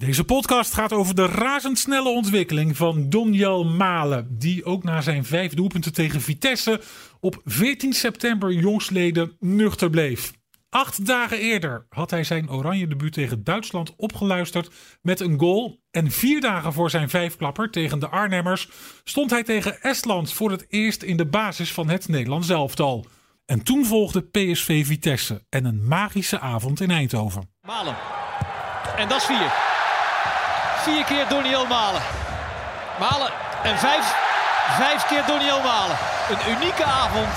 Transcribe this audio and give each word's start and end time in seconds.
Deze 0.00 0.24
podcast 0.24 0.74
gaat 0.74 0.92
over 0.92 1.14
de 1.14 1.26
razendsnelle 1.26 2.08
ontwikkeling 2.08 2.76
van 2.76 3.08
Donjel 3.08 3.64
Malen. 3.64 4.38
Die 4.38 4.64
ook 4.64 4.82
na 4.82 5.00
zijn 5.00 5.24
vijf 5.24 5.54
doelpunten 5.54 5.92
tegen 5.92 6.20
Vitesse 6.20 6.80
op 7.20 7.40
14 7.44 7.92
september 7.92 8.52
jongstleden 8.52 9.36
nuchter 9.40 9.90
bleef. 9.90 10.32
Acht 10.68 11.06
dagen 11.06 11.38
eerder 11.38 11.86
had 11.88 12.10
hij 12.10 12.24
zijn 12.24 12.50
oranje 12.50 12.86
debuut 12.86 13.12
tegen 13.12 13.44
Duitsland 13.44 13.96
opgeluisterd 13.96 14.70
met 15.02 15.20
een 15.20 15.38
goal. 15.38 15.80
En 15.90 16.10
vier 16.10 16.40
dagen 16.40 16.72
voor 16.72 16.90
zijn 16.90 17.08
vijfklapper 17.08 17.70
tegen 17.70 17.98
de 17.98 18.08
Arnhemmers 18.08 18.68
stond 19.04 19.30
hij 19.30 19.42
tegen 19.42 19.82
Estland 19.82 20.32
voor 20.32 20.50
het 20.50 20.66
eerst 20.68 21.02
in 21.02 21.16
de 21.16 21.26
basis 21.26 21.72
van 21.72 21.88
het 21.88 22.08
Nederlands 22.08 22.48
elftal. 22.48 23.06
En 23.46 23.62
toen 23.62 23.84
volgde 23.84 24.22
PSV 24.22 24.86
Vitesse 24.86 25.44
en 25.48 25.64
een 25.64 25.86
magische 25.88 26.40
avond 26.40 26.80
in 26.80 26.90
Eindhoven. 26.90 27.50
Malen. 27.60 27.96
En 28.96 29.08
dat 29.08 29.20
is 29.20 29.24
vier. 29.24 29.69
Vier 30.80 31.04
keer 31.04 31.28
Doniel 31.28 31.66
Malen. 31.66 32.02
Malen 32.98 33.30
en 33.62 33.78
vijf, 33.78 34.14
vijf 34.76 35.06
keer 35.06 35.22
Doniel 35.26 35.60
Malen. 35.60 35.96
Een 36.30 36.56
unieke 36.56 36.84
avond 36.84 37.28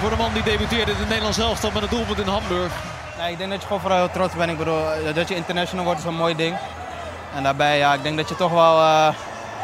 voor 0.00 0.10
de 0.10 0.16
man 0.16 0.32
die 0.32 0.42
debuteerde 0.42 0.90
in 0.90 0.98
het 0.98 1.08
Nederlands 1.08 1.38
elftal 1.38 1.70
met 1.70 1.82
een 1.82 1.88
doelpunt 1.88 2.18
in 2.18 2.28
Hamburg. 2.28 2.72
Ja, 3.18 3.24
ik 3.24 3.38
denk 3.38 3.50
dat 3.50 3.60
je 3.60 3.66
gewoon 3.66 3.80
vooral 3.80 3.98
heel 3.98 4.10
trots 4.10 4.34
bent. 4.34 4.50
Ik 4.50 4.58
bedoel, 4.58 4.84
dat 5.14 5.28
je 5.28 5.34
international 5.34 5.84
wordt 5.84 6.00
is 6.00 6.06
een 6.06 6.14
mooi 6.14 6.36
ding. 6.36 6.56
En 7.34 7.42
daarbij, 7.42 7.78
ja, 7.78 7.94
ik 7.94 8.02
denk 8.02 8.16
dat 8.16 8.28
je 8.28 8.36
toch 8.36 8.52
wel 8.52 8.76
uh, 8.76 9.08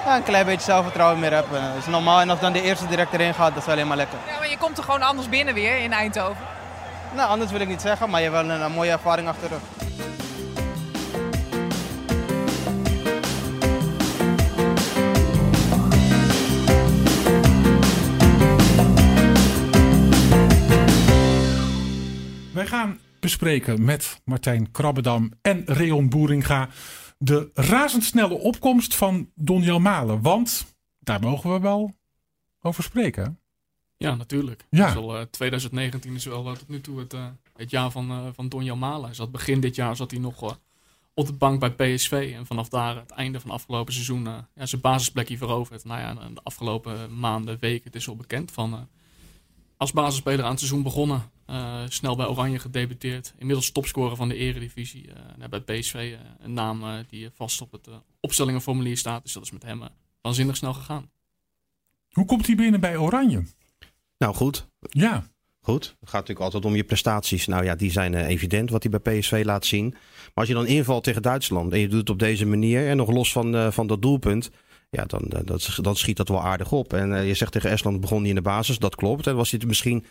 ja, 0.04 0.16
een 0.16 0.22
klein 0.22 0.46
beetje 0.46 0.64
zelfvertrouwen 0.64 1.18
meer 1.18 1.32
hebt. 1.32 1.48
Het 1.50 1.76
is 1.78 1.86
normaal 1.86 2.20
en 2.20 2.30
als 2.30 2.40
dan 2.40 2.52
de 2.52 2.62
eerste 2.62 2.86
direct 2.86 3.12
erin 3.12 3.34
gaat, 3.34 3.48
dat 3.48 3.58
is 3.58 3.66
wel 3.66 3.76
helemaal 3.76 3.96
lekker. 3.96 4.18
Ja, 4.26 4.38
maar 4.38 4.48
je 4.48 4.58
komt 4.58 4.78
er 4.78 4.84
gewoon 4.84 5.02
anders 5.02 5.28
binnen 5.28 5.54
weer 5.54 5.78
in 5.78 5.92
Eindhoven. 5.92 6.44
Nou, 7.12 7.28
anders 7.28 7.50
wil 7.50 7.60
ik 7.60 7.68
niet 7.68 7.80
zeggen, 7.80 8.10
maar 8.10 8.20
je 8.20 8.30
hebt 8.30 8.46
wel 8.46 8.56
een, 8.56 8.62
een 8.62 8.72
mooie 8.72 8.90
ervaring 8.90 9.28
achter 9.28 9.48
de 9.48 9.54
rug. 9.54 9.83
Bespreken 23.24 23.84
met 23.84 24.20
Martijn 24.24 24.70
Krabbedam 24.70 25.32
en 25.42 25.62
Reon 25.64 26.08
Boeringa 26.08 26.68
de 27.18 27.50
razendsnelle 27.54 28.34
opkomst 28.34 28.94
van 28.94 29.30
Donjel 29.34 29.78
Malen. 29.78 30.22
Want 30.22 30.76
daar 30.98 31.20
mogen 31.20 31.52
we 31.52 31.60
wel 31.60 31.94
over 32.60 32.82
spreken. 32.82 33.40
Ja, 33.96 34.14
natuurlijk. 34.14 34.66
Ja. 34.70 34.88
Is 34.88 34.96
al, 34.96 35.20
uh, 35.20 35.22
2019 35.22 36.14
is 36.14 36.24
wel 36.24 36.50
uh, 36.50 36.52
tot 36.52 36.68
nu 36.68 36.80
toe 36.80 36.98
het, 36.98 37.14
uh, 37.14 37.26
het 37.56 37.70
jaar 37.70 37.90
van, 37.90 38.32
van 38.34 38.48
Donjel 38.48 38.76
Malen. 38.76 39.04
Hij 39.04 39.14
Zat 39.14 39.32
begin 39.32 39.60
dit 39.60 39.74
jaar 39.74 39.96
zat 39.96 40.10
hij 40.10 40.20
nog 40.20 40.58
op 41.14 41.26
de 41.26 41.32
bank 41.32 41.60
bij 41.60 41.70
PSV. 41.70 42.34
En 42.36 42.46
vanaf 42.46 42.68
daar, 42.68 42.96
het 42.96 43.10
einde 43.10 43.40
van 43.40 43.50
afgelopen 43.50 43.92
seizoen, 43.92 44.24
ja, 44.54 44.66
zijn 44.66 44.80
basisplekje 44.80 45.36
veroverd. 45.36 45.84
Nou 45.84 46.00
ja, 46.00 46.14
de 46.14 46.40
afgelopen 46.42 47.18
maanden, 47.18 47.56
weken, 47.60 47.84
het 47.84 47.94
is 47.94 48.08
al 48.08 48.16
bekend 48.16 48.50
van 48.50 48.88
als 49.76 49.92
basisspeler 49.92 50.44
aan 50.44 50.50
het 50.50 50.58
seizoen 50.58 50.82
begonnen. 50.82 51.30
Uh, 51.50 51.82
snel 51.88 52.16
bij 52.16 52.26
Oranje 52.26 52.58
gedebuteerd. 52.58 53.34
Inmiddels 53.38 53.72
topscorer 53.72 54.16
van 54.16 54.28
de 54.28 54.34
eredivisie. 54.34 55.08
Uh, 55.38 55.48
bij 55.48 55.60
PSV 55.60 55.94
uh, 55.94 56.18
een 56.38 56.52
naam 56.52 57.04
die 57.08 57.30
vast 57.34 57.60
op 57.60 57.72
het 57.72 57.88
opstellingenformulier 58.20 58.96
staat. 58.96 59.22
Dus 59.22 59.32
dat 59.32 59.42
is 59.42 59.50
met 59.50 59.62
hem 59.62 59.82
waanzinnig 60.20 60.56
snel 60.56 60.72
gegaan. 60.72 61.10
Hoe 62.10 62.24
komt 62.24 62.46
hij 62.46 62.56
binnen 62.56 62.80
bij 62.80 62.96
Oranje? 62.96 63.44
Nou 64.18 64.34
goed. 64.34 64.68
Ja. 64.80 65.26
Goed. 65.60 65.84
Het 65.84 66.08
gaat 66.08 66.20
natuurlijk 66.20 66.40
altijd 66.40 66.64
om 66.64 66.74
je 66.74 66.84
prestaties. 66.84 67.46
Nou 67.46 67.64
ja, 67.64 67.74
die 67.74 67.90
zijn 67.90 68.14
evident 68.14 68.70
wat 68.70 68.82
hij 68.82 69.00
bij 69.00 69.18
PSV 69.18 69.42
laat 69.44 69.66
zien. 69.66 69.90
Maar 69.90 70.32
als 70.34 70.48
je 70.48 70.54
dan 70.54 70.66
invalt 70.66 71.04
tegen 71.04 71.22
Duitsland 71.22 71.72
en 71.72 71.78
je 71.78 71.88
doet 71.88 72.00
het 72.00 72.10
op 72.10 72.18
deze 72.18 72.46
manier. 72.46 72.88
En 72.88 72.96
nog 72.96 73.10
los 73.10 73.32
van, 73.32 73.72
van 73.72 73.86
dat 73.86 74.02
doelpunt. 74.02 74.50
Ja, 74.94 75.04
dan, 75.06 75.22
dat, 75.44 75.78
dan 75.80 75.96
schiet 75.96 76.16
dat 76.16 76.28
wel 76.28 76.42
aardig 76.42 76.72
op. 76.72 76.92
En 76.92 77.10
uh, 77.10 77.26
je 77.26 77.34
zegt 77.34 77.52
tegen 77.52 77.70
Estland 77.70 78.00
begon 78.00 78.20
hij 78.20 78.28
in 78.28 78.34
de 78.34 78.42
basis. 78.42 78.78
Dat 78.78 78.94
klopt. 78.94 79.26
En 79.26 79.36
was 79.36 79.50
hij 79.50 79.60
misschien 79.66 80.04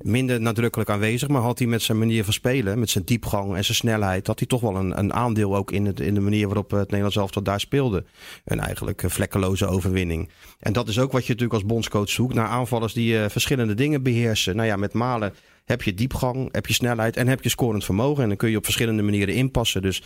minder 0.00 0.40
nadrukkelijk 0.40 0.90
aanwezig. 0.90 1.28
Maar 1.28 1.42
had 1.42 1.58
hij 1.58 1.68
met 1.68 1.82
zijn 1.82 1.98
manier 1.98 2.24
van 2.24 2.32
spelen, 2.32 2.78
met 2.78 2.90
zijn 2.90 3.04
diepgang 3.04 3.56
en 3.56 3.64
zijn 3.64 3.76
snelheid... 3.76 4.26
had 4.26 4.38
hij 4.38 4.48
toch 4.48 4.60
wel 4.60 4.76
een, 4.76 4.98
een 4.98 5.12
aandeel 5.12 5.56
ook 5.56 5.72
in, 5.72 5.86
het, 5.86 6.00
in 6.00 6.14
de 6.14 6.20
manier 6.20 6.46
waarop 6.46 6.70
het 6.70 6.86
Nederlands 6.86 7.16
elftal 7.16 7.42
daar 7.42 7.60
speelde. 7.60 8.04
Een 8.44 8.60
eigenlijk 8.60 9.02
vlekkeloze 9.06 9.66
overwinning. 9.66 10.30
En 10.58 10.72
dat 10.72 10.88
is 10.88 10.98
ook 10.98 11.12
wat 11.12 11.26
je 11.26 11.32
natuurlijk 11.32 11.60
als 11.60 11.72
bondscoach 11.72 12.08
zoekt. 12.08 12.34
Naar 12.34 12.48
aanvallers 12.48 12.92
die 12.92 13.18
verschillende 13.18 13.74
dingen 13.74 14.02
beheersen. 14.02 14.56
Nou 14.56 14.68
ja, 14.68 14.76
met 14.76 14.92
Malen 14.92 15.34
heb 15.66 15.82
je 15.82 15.94
diepgang, 15.94 16.48
heb 16.52 16.66
je 16.66 16.74
snelheid 16.74 17.16
en 17.16 17.28
heb 17.28 17.42
je 17.42 17.48
scorend 17.48 17.84
vermogen. 17.84 18.22
En 18.22 18.28
dan 18.28 18.36
kun 18.36 18.50
je 18.50 18.56
op 18.56 18.64
verschillende 18.64 19.02
manieren 19.02 19.34
inpassen. 19.34 19.82
Dus 19.82 20.02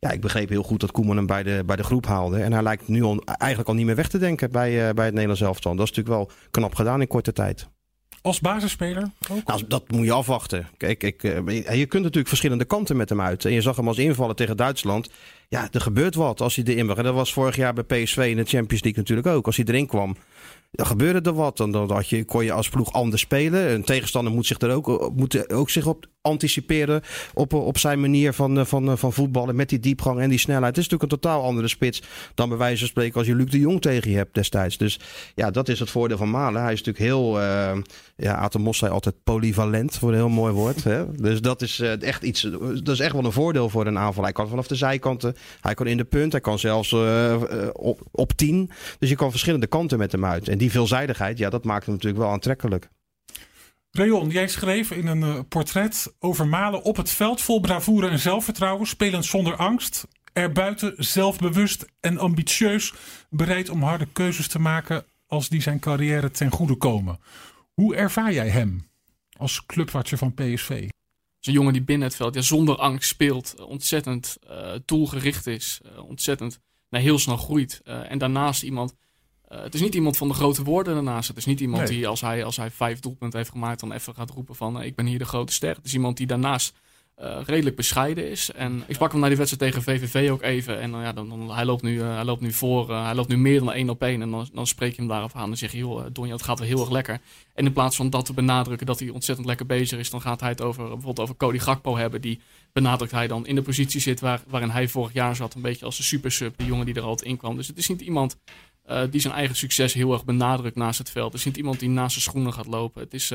ja, 0.00 0.10
ik 0.10 0.20
begreep 0.20 0.48
heel 0.48 0.62
goed 0.62 0.80
dat 0.80 0.92
Koeman 0.92 1.16
hem 1.16 1.26
bij 1.26 1.42
de, 1.42 1.62
bij 1.66 1.76
de 1.76 1.82
groep 1.82 2.06
haalde. 2.06 2.40
En 2.40 2.52
hij 2.52 2.62
lijkt 2.62 2.88
nu 2.88 3.02
al, 3.02 3.22
eigenlijk 3.24 3.68
al 3.68 3.74
niet 3.74 3.86
meer 3.86 3.94
weg 3.94 4.08
te 4.08 4.18
denken 4.18 4.50
bij, 4.50 4.88
uh, 4.88 4.94
bij 4.94 5.04
het 5.04 5.14
Nederlands 5.14 5.40
elftal. 5.40 5.76
Dat 5.76 5.88
is 5.88 5.94
natuurlijk 5.94 6.16
wel 6.16 6.36
knap 6.50 6.74
gedaan 6.74 7.00
in 7.00 7.06
korte 7.06 7.32
tijd. 7.32 7.68
Als 8.22 8.40
basisspeler 8.40 9.10
ook? 9.30 9.46
Nou, 9.46 9.62
dat 9.68 9.90
moet 9.90 10.04
je 10.04 10.12
afwachten. 10.12 10.68
Kijk, 10.76 11.02
ik, 11.02 11.22
je 11.22 11.86
kunt 11.88 12.02
natuurlijk 12.02 12.28
verschillende 12.28 12.64
kanten 12.64 12.96
met 12.96 13.08
hem 13.08 13.20
uit. 13.20 13.44
En 13.44 13.52
je 13.52 13.60
zag 13.60 13.76
hem 13.76 13.88
als 13.88 13.98
invallen 13.98 14.36
tegen 14.36 14.56
Duitsland. 14.56 15.10
Ja, 15.54 15.68
er 15.72 15.80
gebeurt 15.80 16.14
wat 16.14 16.40
als 16.40 16.56
hij 16.56 16.64
erin 16.64 16.86
mag. 16.86 16.96
En 16.96 17.04
dat 17.04 17.14
was 17.14 17.32
vorig 17.32 17.56
jaar 17.56 17.72
bij 17.72 17.84
PSV 17.84 18.16
in 18.16 18.36
de 18.36 18.44
Champions 18.44 18.82
League 18.82 19.00
natuurlijk 19.00 19.26
ook. 19.26 19.46
Als 19.46 19.56
hij 19.56 19.64
erin 19.64 19.86
kwam, 19.86 20.16
dan 20.70 20.86
gebeurde 20.86 21.30
er 21.30 21.36
wat. 21.36 21.56
Dan, 21.56 21.72
dan 21.72 21.92
had 21.92 22.08
je, 22.08 22.24
kon 22.24 22.44
je 22.44 22.52
als 22.52 22.68
ploeg 22.68 22.92
anders 22.92 23.22
spelen. 23.22 23.72
Een 23.72 23.84
tegenstander 23.84 24.32
moet 24.32 24.46
zich 24.46 24.60
er 24.60 24.70
ook, 24.70 25.12
moet 25.16 25.52
ook 25.52 25.70
zich 25.70 25.86
op 25.86 26.06
anticiperen. 26.20 27.02
Op, 27.34 27.52
op 27.52 27.78
zijn 27.78 28.00
manier 28.00 28.32
van, 28.32 28.66
van, 28.66 28.98
van 28.98 29.12
voetballen. 29.12 29.56
Met 29.56 29.68
die 29.68 29.80
diepgang 29.80 30.20
en 30.20 30.28
die 30.28 30.38
snelheid. 30.38 30.76
Het 30.76 30.84
is 30.84 30.88
natuurlijk 30.88 31.12
een 31.12 31.20
totaal 31.20 31.42
andere 31.42 31.68
spits. 31.68 32.02
Dan 32.34 32.48
bij 32.48 32.58
wijze 32.58 32.78
van 32.78 32.88
spreken 32.88 33.18
als 33.18 33.26
je 33.26 33.34
Luc 33.34 33.50
de 33.50 33.58
Jong 33.58 33.80
tegen 33.80 34.10
je 34.10 34.16
hebt 34.16 34.34
destijds. 34.34 34.76
Dus 34.76 35.00
ja, 35.34 35.50
dat 35.50 35.68
is 35.68 35.78
het 35.78 35.90
voordeel 35.90 36.16
van 36.16 36.30
Malen. 36.30 36.62
Hij 36.62 36.72
is 36.72 36.82
natuurlijk 36.82 37.04
heel. 37.04 37.40
Uh, 37.40 37.76
ja, 38.16 38.34
Atemos 38.34 38.78
zei 38.78 38.92
altijd 38.92 39.14
polyvalent. 39.24 39.96
Voor 39.96 40.08
een 40.08 40.14
heel 40.14 40.28
mooi 40.28 40.52
woord. 40.52 40.84
Hè? 40.84 41.12
Dus 41.12 41.40
dat 41.40 41.62
is 41.62 41.80
echt 41.80 42.22
iets. 42.22 42.48
Dat 42.82 42.94
is 42.94 43.00
echt 43.00 43.12
wel 43.12 43.24
een 43.24 43.32
voordeel 43.32 43.68
voor 43.68 43.86
een 43.86 43.98
aanval. 43.98 44.22
Hij 44.22 44.32
kan 44.32 44.48
vanaf 44.48 44.66
de 44.66 44.74
zijkanten. 44.74 45.36
Hij 45.60 45.74
kan 45.74 45.86
in 45.86 45.96
de 45.96 46.04
punt. 46.04 46.32
Hij 46.32 46.40
kan 46.40 46.58
zelfs 46.58 46.92
uh, 46.92 47.42
op, 47.72 48.00
op 48.10 48.32
tien. 48.32 48.70
Dus 48.98 49.08
je 49.08 49.16
kan 49.16 49.30
verschillende 49.30 49.66
kanten 49.66 49.98
met 49.98 50.12
hem 50.12 50.24
uit. 50.24 50.48
En 50.48 50.58
die 50.58 50.70
veelzijdigheid, 50.70 51.38
ja, 51.38 51.50
dat 51.50 51.64
maakt 51.64 51.84
hem 51.84 51.94
natuurlijk 51.94 52.22
wel 52.22 52.32
aantrekkelijk. 52.32 52.88
Rayon, 53.90 54.28
jij 54.28 54.48
schreef 54.48 54.90
in 54.90 55.06
een 55.06 55.20
uh, 55.20 55.38
portret 55.48 56.14
over 56.18 56.46
Malen 56.46 56.82
op 56.82 56.96
het 56.96 57.10
veld 57.10 57.40
vol 57.40 57.60
bravoure 57.60 58.08
en 58.08 58.18
zelfvertrouwen, 58.18 58.86
spelend 58.86 59.24
zonder 59.24 59.56
angst, 59.56 60.06
erbuiten 60.32 60.94
zelfbewust 60.96 61.86
en 62.00 62.18
ambitieus, 62.18 62.94
bereid 63.30 63.68
om 63.68 63.82
harde 63.82 64.06
keuzes 64.12 64.48
te 64.48 64.58
maken 64.58 65.04
als 65.26 65.48
die 65.48 65.62
zijn 65.62 65.78
carrière 65.78 66.30
ten 66.30 66.50
goede 66.50 66.76
komen. 66.76 67.18
Hoe 67.74 67.96
ervaar 67.96 68.32
jij 68.32 68.48
hem 68.48 68.88
als 69.36 69.66
clubwatcher 69.66 70.18
van 70.18 70.34
PSV? 70.34 70.88
Een 71.46 71.52
jongen 71.52 71.72
die 71.72 71.82
binnen 71.82 72.08
het 72.08 72.16
veld 72.16 72.34
ja, 72.34 72.40
zonder 72.40 72.76
angst 72.76 73.08
speelt, 73.08 73.54
ontzettend 73.60 74.36
uh, 74.50 74.72
doelgericht 74.84 75.46
is, 75.46 75.80
uh, 75.86 76.04
ontzettend 76.04 76.60
nou, 76.90 77.04
heel 77.04 77.18
snel 77.18 77.36
groeit. 77.36 77.80
Uh, 77.84 78.10
en 78.10 78.18
daarnaast 78.18 78.62
iemand, 78.62 78.94
het 79.48 79.74
is 79.74 79.80
niet 79.80 79.94
iemand 79.94 80.16
van 80.16 80.28
de 80.28 80.34
grote 80.34 80.62
woorden 80.62 80.94
daarnaast. 80.94 81.28
Het 81.28 81.36
is 81.36 81.44
niet 81.44 81.60
iemand 81.60 81.82
nee. 81.82 81.92
die 81.92 82.08
als 82.08 82.20
hij, 82.20 82.44
als 82.44 82.56
hij 82.56 82.70
vijf 82.70 83.00
doelpunten 83.00 83.38
heeft 83.38 83.50
gemaakt, 83.50 83.80
dan 83.80 83.92
even 83.92 84.14
gaat 84.14 84.30
roepen 84.30 84.54
van 84.54 84.82
ik 84.82 84.94
ben 84.94 85.06
hier 85.06 85.18
de 85.18 85.24
grote 85.24 85.52
ster. 85.52 85.76
Het 85.76 85.84
is 85.84 85.94
iemand 85.94 86.16
die 86.16 86.26
daarnaast 86.26 86.76
redelijk 87.16 87.76
bescheiden 87.76 88.30
is. 88.30 88.50
En 88.50 88.82
ik 88.86 88.94
sprak 88.94 89.12
hem 89.12 89.20
na 89.20 89.28
die 89.28 89.36
wedstrijd 89.36 89.72
tegen 89.72 89.82
VVV 89.82 90.30
ook 90.30 90.42
even. 90.42 90.80
En 90.80 90.90
ja, 90.90 91.12
dan, 91.12 91.50
hij, 91.50 91.64
loopt 91.64 91.82
nu, 91.82 92.00
hij 92.02 92.24
loopt 92.24 92.40
nu 92.40 92.52
voor, 92.52 92.94
hij 92.94 93.14
loopt 93.14 93.28
nu 93.28 93.36
meer 93.36 93.58
dan 93.58 93.72
één 93.72 93.90
op 93.90 94.02
één. 94.02 94.22
En 94.22 94.30
dan, 94.30 94.48
dan 94.52 94.66
spreek 94.66 94.90
je 94.90 95.00
hem 95.00 95.08
daarop 95.08 95.34
aan 95.34 95.50
en 95.50 95.56
zeg 95.56 95.72
je, 95.72 95.78
joh, 95.78 96.06
Donja, 96.12 96.32
het 96.32 96.42
gaat 96.42 96.58
wel 96.58 96.68
heel 96.68 96.80
erg 96.80 96.90
lekker. 96.90 97.20
En 97.54 97.64
in 97.64 97.72
plaats 97.72 97.96
van 97.96 98.10
dat 98.10 98.24
te 98.24 98.32
benadrukken 98.32 98.86
dat 98.86 98.98
hij 98.98 99.08
ontzettend 99.08 99.46
lekker 99.46 99.66
bezig 99.66 99.98
is, 99.98 100.10
dan 100.10 100.20
gaat 100.20 100.40
hij 100.40 100.48
het 100.48 100.62
over 100.62 100.82
bijvoorbeeld 100.82 101.20
over 101.20 101.36
Cody 101.36 101.58
Gakpo 101.58 101.96
hebben. 101.96 102.20
Die 102.20 102.40
benadrukt 102.72 103.12
hij 103.12 103.26
dan 103.26 103.46
in 103.46 103.54
de 103.54 103.62
positie 103.62 104.00
zit 104.00 104.20
waar, 104.20 104.42
waarin 104.48 104.70
hij 104.70 104.88
vorig 104.88 105.12
jaar 105.12 105.36
zat. 105.36 105.54
Een 105.54 105.62
beetje 105.62 105.84
als 105.84 105.96
de 105.96 106.02
super 106.02 106.32
sub, 106.32 106.58
de 106.58 106.64
jongen 106.64 106.86
die 106.86 106.94
er 106.94 107.02
altijd 107.02 107.28
in 107.30 107.36
kwam. 107.36 107.56
Dus 107.56 107.66
het 107.66 107.78
is 107.78 107.88
niet 107.88 108.00
iemand 108.00 108.36
die 109.10 109.20
zijn 109.20 109.34
eigen 109.34 109.56
succes 109.56 109.92
heel 109.92 110.12
erg 110.12 110.24
benadrukt 110.24 110.76
naast 110.76 110.98
het 110.98 111.10
veld. 111.10 111.32
Het 111.32 111.40
is 111.40 111.46
niet 111.46 111.56
iemand 111.56 111.80
die 111.80 111.88
naast 111.88 112.12
zijn 112.12 112.24
schoenen 112.24 112.52
gaat 112.52 112.66
lopen. 112.66 113.02
Het 113.02 113.14
is 113.14 113.32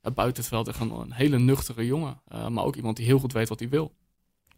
buiten 0.00 0.42
het 0.42 0.46
veld 0.46 0.80
een, 0.80 0.90
een 0.90 1.12
hele 1.12 1.38
nuchtere 1.38 1.86
jongen. 1.86 2.20
Uh, 2.32 2.48
maar 2.48 2.64
ook 2.64 2.76
iemand 2.76 2.96
die 2.96 3.06
heel 3.06 3.18
goed 3.18 3.32
weet 3.32 3.48
wat 3.48 3.58
hij 3.58 3.68
wil. 3.68 3.94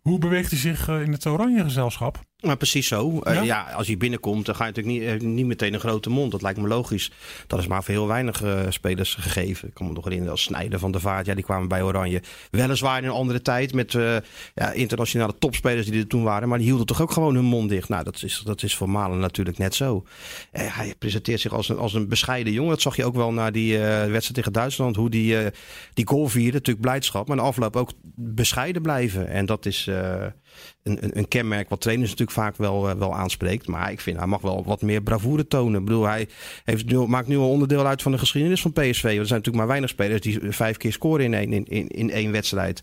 Hoe 0.01 0.19
beweegt 0.19 0.51
hij 0.51 0.61
zich 0.61 0.89
in 0.89 1.13
het 1.13 1.27
oranje 1.27 1.63
gezelschap? 1.63 2.25
Maar 2.43 2.57
precies 2.57 2.89
zo. 2.89 3.21
Ja? 3.25 3.41
Uh, 3.41 3.45
ja? 3.45 3.63
als 3.63 3.87
hij 3.87 3.97
binnenkomt, 3.97 4.47
dan 4.47 4.55
ga 4.55 4.67
je 4.67 4.73
natuurlijk 4.73 5.13
niet, 5.13 5.23
uh, 5.23 5.29
niet 5.29 5.47
meteen 5.47 5.75
een 5.75 5.81
grote 5.81 6.11
mond. 6.11 6.31
Dat 6.31 6.43
lijkt 6.43 6.61
me 6.61 6.69
logisch. 6.69 7.11
Dat 7.47 7.59
is 7.59 7.67
maar 7.67 7.85
voor 7.85 7.95
heel 7.95 8.07
weinig 8.07 8.43
uh, 8.43 8.61
spelers 8.69 9.15
gegeven. 9.15 9.69
Ik 9.69 9.75
kan 9.75 9.87
me 9.87 9.93
nog 9.93 10.05
herinneren 10.05 10.33
als 10.33 10.43
Snijder 10.43 10.79
van 10.79 10.93
de 10.93 11.01
Vaart. 11.01 11.27
Ja, 11.27 11.35
die 11.35 11.45
kwamen 11.45 11.69
bij 11.69 11.83
Oranje. 11.83 12.23
Weliswaar 12.51 12.99
in 12.99 13.05
een 13.05 13.11
andere 13.11 13.43
tijd 13.43 13.75
met 13.75 13.93
ja, 14.55 14.73
internationale 14.73 15.35
topspelers 15.39 15.87
die 15.87 16.01
er 16.01 16.07
toen 16.07 16.23
waren. 16.23 16.49
Maar 16.49 16.59
die 16.59 16.67
hielden 16.67 16.87
toch 16.87 17.03
ook 17.03 17.11
gewoon 17.11 17.35
hun 17.35 17.45
mond 17.45 17.69
dicht. 17.69 17.89
Nou, 17.89 18.05
dat 18.05 18.23
is, 18.23 18.43
dat 18.45 18.63
is 18.63 18.77
voor 18.77 18.91
Malen 18.91 19.19
natuurlijk 19.19 19.59
net 19.59 19.75
zo. 19.75 20.07
hij 20.51 20.95
presenteert 20.99 21.41
zich 21.41 21.53
als 21.53 21.69
een, 21.69 21.79
als 21.79 21.95
een 21.95 22.09
bescheiden 22.09 22.53
jongen. 22.53 22.71
Dat 22.71 22.83
zag 22.83 22.97
je 22.97 23.05
ook 23.05 23.15
wel 23.15 23.33
na 23.33 23.51
die 23.51 23.79
wedstrijd 23.79 24.35
tegen 24.35 24.53
Duitsland. 24.53 24.97
Hoe 24.97 25.11
die, 25.11 25.37
die 25.95 26.07
goal 26.07 26.27
vierde. 26.27 26.53
Natuurlijk 26.53 26.87
blijdschap. 26.87 27.29
Maar 27.29 27.37
de 27.37 27.43
afloop 27.43 27.77
ook 27.77 27.93
bescheiden 28.15 28.83
blijven. 28.83 29.29
En 29.29 29.47
dat 29.47 29.67
is 29.67 29.89
een, 30.83 31.05
een, 31.05 31.19
een 31.19 31.29
kenmerk 31.29 31.69
wat 31.69 31.81
trainers 31.81 32.11
natuurlijk 32.11 32.39
vaak 32.39 32.57
wel, 32.57 32.89
eh, 32.89 32.97
wel 32.97 33.15
aanspreekt. 33.15 33.67
Maar 33.67 33.91
ik 33.91 34.01
vind 34.01 34.19
hij 34.19 34.27
mag 34.27 34.41
wel 34.41 34.65
wat 34.65 34.83
meer 34.83 35.03
bravoure 35.03 35.47
tonen. 35.47 35.81
Ik 35.81 35.87
bedoel, 35.87 36.05
hij 36.05 36.29
heeft 36.65 36.85
nu, 36.85 37.07
maakt 37.07 37.29
nu 37.29 37.37
al 37.37 37.51
onderdeel 37.51 37.87
uit 37.87 38.03
van 38.03 38.13
de 38.13 38.19
geschiedenis 38.19 38.61
van 38.63 38.73
PSV. 38.73 39.05
Er 39.05 39.13
zijn 39.13 39.19
natuurlijk 39.19 39.57
maar 39.57 39.67
weinig 39.67 39.91
spelers 39.91 40.21
die 40.21 40.39
vijf 40.49 40.77
keer 40.77 40.93
scoren 40.93 41.25
in 41.25 41.35
één, 41.35 41.69
in, 41.69 41.89
in, 41.89 42.11
één 42.11 42.33
wedstrijd. 42.33 42.81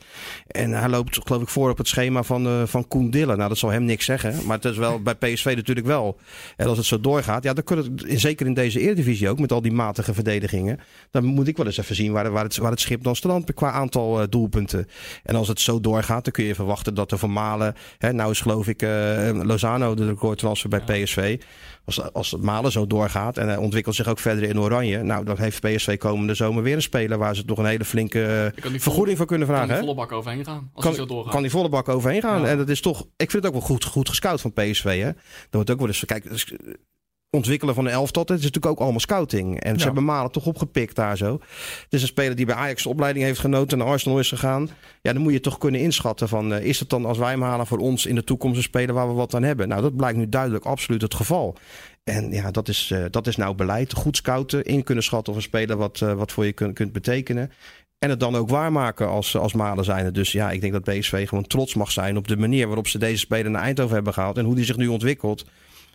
En 0.48 0.72
hij 0.72 0.90
loopt 0.90 1.20
geloof 1.24 1.42
ik 1.42 1.48
voor 1.48 1.70
op 1.70 1.78
het 1.78 1.88
schema 1.88 2.24
van, 2.24 2.48
uh, 2.48 2.64
van 2.66 2.88
Koen 2.88 3.10
Dillen. 3.10 3.38
Nou, 3.38 3.50
dat 3.50 3.58
zal 3.58 3.70
hem 3.70 3.84
niks 3.84 4.06
zeggen. 4.06 4.46
Maar 4.46 4.56
het 4.56 4.66
is 4.66 4.78
wel 4.78 5.02
bij 5.02 5.16
PSV 5.16 5.54
natuurlijk 5.56 5.88
wel. 5.88 6.20
En 6.56 6.68
als 6.68 6.78
het 6.78 6.88
zo 6.88 7.00
doorgaat, 7.00 7.44
ja, 7.44 7.54
dan 7.54 7.64
kunnen 7.64 7.86
het, 7.86 8.22
zeker 8.22 8.46
in 8.46 8.54
deze 8.54 8.80
Eredivisie 8.80 9.30
ook, 9.30 9.40
met 9.40 9.52
al 9.52 9.62
die 9.62 9.72
matige 9.72 10.14
verdedigingen. 10.14 10.80
Dan 11.12 11.26
moet 11.26 11.48
ik 11.48 11.58
wel 11.58 11.66
eens 11.66 11.78
even 11.78 11.96
zien 11.96 12.12
waar, 12.12 12.32
waar, 12.32 12.44
het, 12.44 12.58
waar 12.58 12.72
het 12.72 12.80
schip 12.80 13.04
dan 13.04 13.16
strandt 13.16 13.54
qua 13.54 13.72
aantal 13.72 14.22
uh, 14.22 14.28
doelpunten. 14.30 14.88
En 15.24 15.36
als 15.36 15.48
het 15.48 15.60
zo 15.60 15.80
doorgaat, 15.80 16.24
dan 16.24 16.34
kun 16.34 16.44
je 16.44 16.56
verwachten 16.56 16.94
dat 16.94 17.10
de 17.10 17.18
Vermalen 17.18 17.76
Hè, 17.98 18.14
nou 18.14 18.32
is 18.32 18.42
geloof 18.42 18.68
ik 18.68 18.82
uh, 18.82 18.90
Lozano 19.44 19.96
de 19.96 20.06
recordtransfer 20.06 20.70
bij 20.70 20.82
ja. 20.86 21.04
PSV. 21.04 21.42
Als, 21.86 22.14
als 22.14 22.32
het 22.32 22.42
Malen 22.42 22.72
zo 22.72 22.88
doorgaat 22.88 23.38
en 23.38 23.48
hij 23.48 23.58
ontwikkelt 23.58 23.96
zich 23.96 24.08
ook 24.08 24.20
verder 24.20 24.44
in 24.44 24.60
Oranje. 24.60 25.04
Nou, 25.04 25.26
dan 25.26 25.38
heeft 25.38 25.62
PSV 25.62 25.98
komende 25.98 26.34
zomer 26.34 26.64
weer 26.64 26.76
een 26.76 26.82
speler 26.82 27.18
waar 27.18 27.36
ze 27.36 27.46
toch 27.46 27.58
een 27.58 27.66
hele 27.66 27.86
flinke 27.86 28.52
uh, 28.64 28.80
vergoeding 28.80 29.18
voor 29.18 29.26
kunnen 29.26 29.48
vragen. 29.48 29.68
Kan 29.68 29.78
die 29.78 29.86
volle 29.86 29.96
bak 29.96 30.12
overheen 30.12 30.46
gaan 30.46 30.70
als 30.74 30.86
kan, 30.86 30.94
zo 30.94 31.06
doorgaat. 31.06 31.32
Kan 31.32 31.42
die 31.42 31.52
volle 31.52 31.70
bak 31.70 31.90
overheen 31.90 32.22
gaan. 32.22 32.42
Ja. 32.42 32.48
En 32.48 32.58
dat 32.58 32.70
is 32.70 32.82
toch, 32.82 33.00
ik 33.02 33.32
vind 33.32 33.44
het 33.44 33.46
ook 33.46 33.60
wel 33.60 33.62
goed, 33.62 33.84
goed 33.84 34.10
gescout 34.10 34.42
van 34.42 34.54
PSV. 34.54 34.84
Hè. 34.84 35.12
Dan 35.12 35.16
wordt 35.50 35.72
ook 35.72 35.80
wel 35.80 35.88
eens, 35.88 36.06
kijk, 36.06 36.26
ontwikkelen 37.32 37.76
van 37.76 37.86
een 37.86 37.92
elftal. 37.92 38.22
Het 38.22 38.32
is 38.32 38.38
natuurlijk 38.38 38.74
ook 38.74 38.80
allemaal 38.80 39.00
scouting. 39.00 39.60
En 39.60 39.74
ze 39.74 39.80
ja. 39.80 39.86
hebben 39.86 40.06
Malen 40.06 40.32
toch 40.32 40.46
opgepikt 40.46 40.96
daar 40.96 41.18
zo. 41.18 41.34
Het 41.84 41.94
is 41.94 42.02
een 42.02 42.08
speler 42.08 42.36
die 42.36 42.46
bij 42.46 42.56
Ajax 42.56 42.84
de 42.84 42.90
opleiding 42.90 43.26
heeft 43.26 43.40
genoten 43.40 43.78
en 43.78 43.84
naar 43.84 43.94
Arsenal 43.94 44.20
is 44.20 44.30
gegaan. 44.30 44.70
Ja, 45.02 45.14
dan 45.14 45.22
moet 45.22 45.34
je 45.34 45.40
toch 45.40 45.58
kunnen 45.58 45.82
inschatten 45.82 46.28
van... 46.28 46.54
Uh, 46.54 46.64
is 46.64 46.80
het 46.80 46.90
dan 46.90 47.06
als 47.06 47.18
wij 47.18 47.32
hem 47.32 47.42
halen 47.42 47.68
voor 47.68 47.78
ons 47.78 48.06
in 48.06 48.16
de 48.16 48.24
toekomst 48.24 48.58
een 48.58 48.64
speler 48.64 48.96
waar 48.96 49.08
we 49.08 49.14
wat 49.14 49.34
aan 49.34 49.44
hebben? 49.44 49.68
Nou, 49.68 49.82
dat 49.82 49.96
blijkt 49.96 50.18
nu 50.18 50.30
duidelijk 50.30 50.66
absoluut 50.66 51.02
het 51.02 51.14
geval. 51.14 51.58
En 52.04 52.32
ja, 52.32 52.52
dat 52.52 52.68
is, 52.68 52.90
uh, 52.94 53.06
dat 53.10 53.28
is 53.28 53.36
nou 53.36 53.56
beleid. 53.56 53.94
Goed 53.94 54.18
scouten, 54.18 54.64
in 54.64 54.84
kunnen 54.84 55.04
schatten 55.04 55.34
of 55.34 55.40
een 55.40 55.46
speler 55.46 55.78
wat, 55.78 56.00
uh, 56.00 56.14
wat 56.14 56.32
voor 56.32 56.46
je 56.46 56.54
kunt, 56.54 56.74
kunt 56.74 56.92
betekenen. 56.92 57.52
En 58.00 58.10
het 58.10 58.20
dan 58.20 58.36
ook 58.36 58.50
waarmaken 58.50 59.08
als, 59.08 59.38
als 59.38 59.54
Malen 59.54 59.86
zijn. 59.86 60.14
Dus 60.14 60.32
ja, 60.32 60.52
ik 60.52 60.62
denk 60.62 60.74
dat 60.74 60.84
PSV 60.84 61.28
gewoon 61.28 61.48
trots 61.48 61.76
mag 61.76 61.92
zijn 61.92 62.18
op 62.18 62.28
de 62.28 62.38
manier 62.38 62.68
waarop 62.68 62.88
ze 62.88 62.98
deze 62.98 63.18
speler 63.18 63.52
naar 63.52 63.62
Eindhoven 63.62 63.96
hebben 63.96 64.14
gehaald. 64.14 64.38
En 64.38 64.46
hoe 64.46 64.56
die 64.56 64.66
zich 64.66 64.78
nu 64.78 64.88
ontwikkelt. 64.88 65.46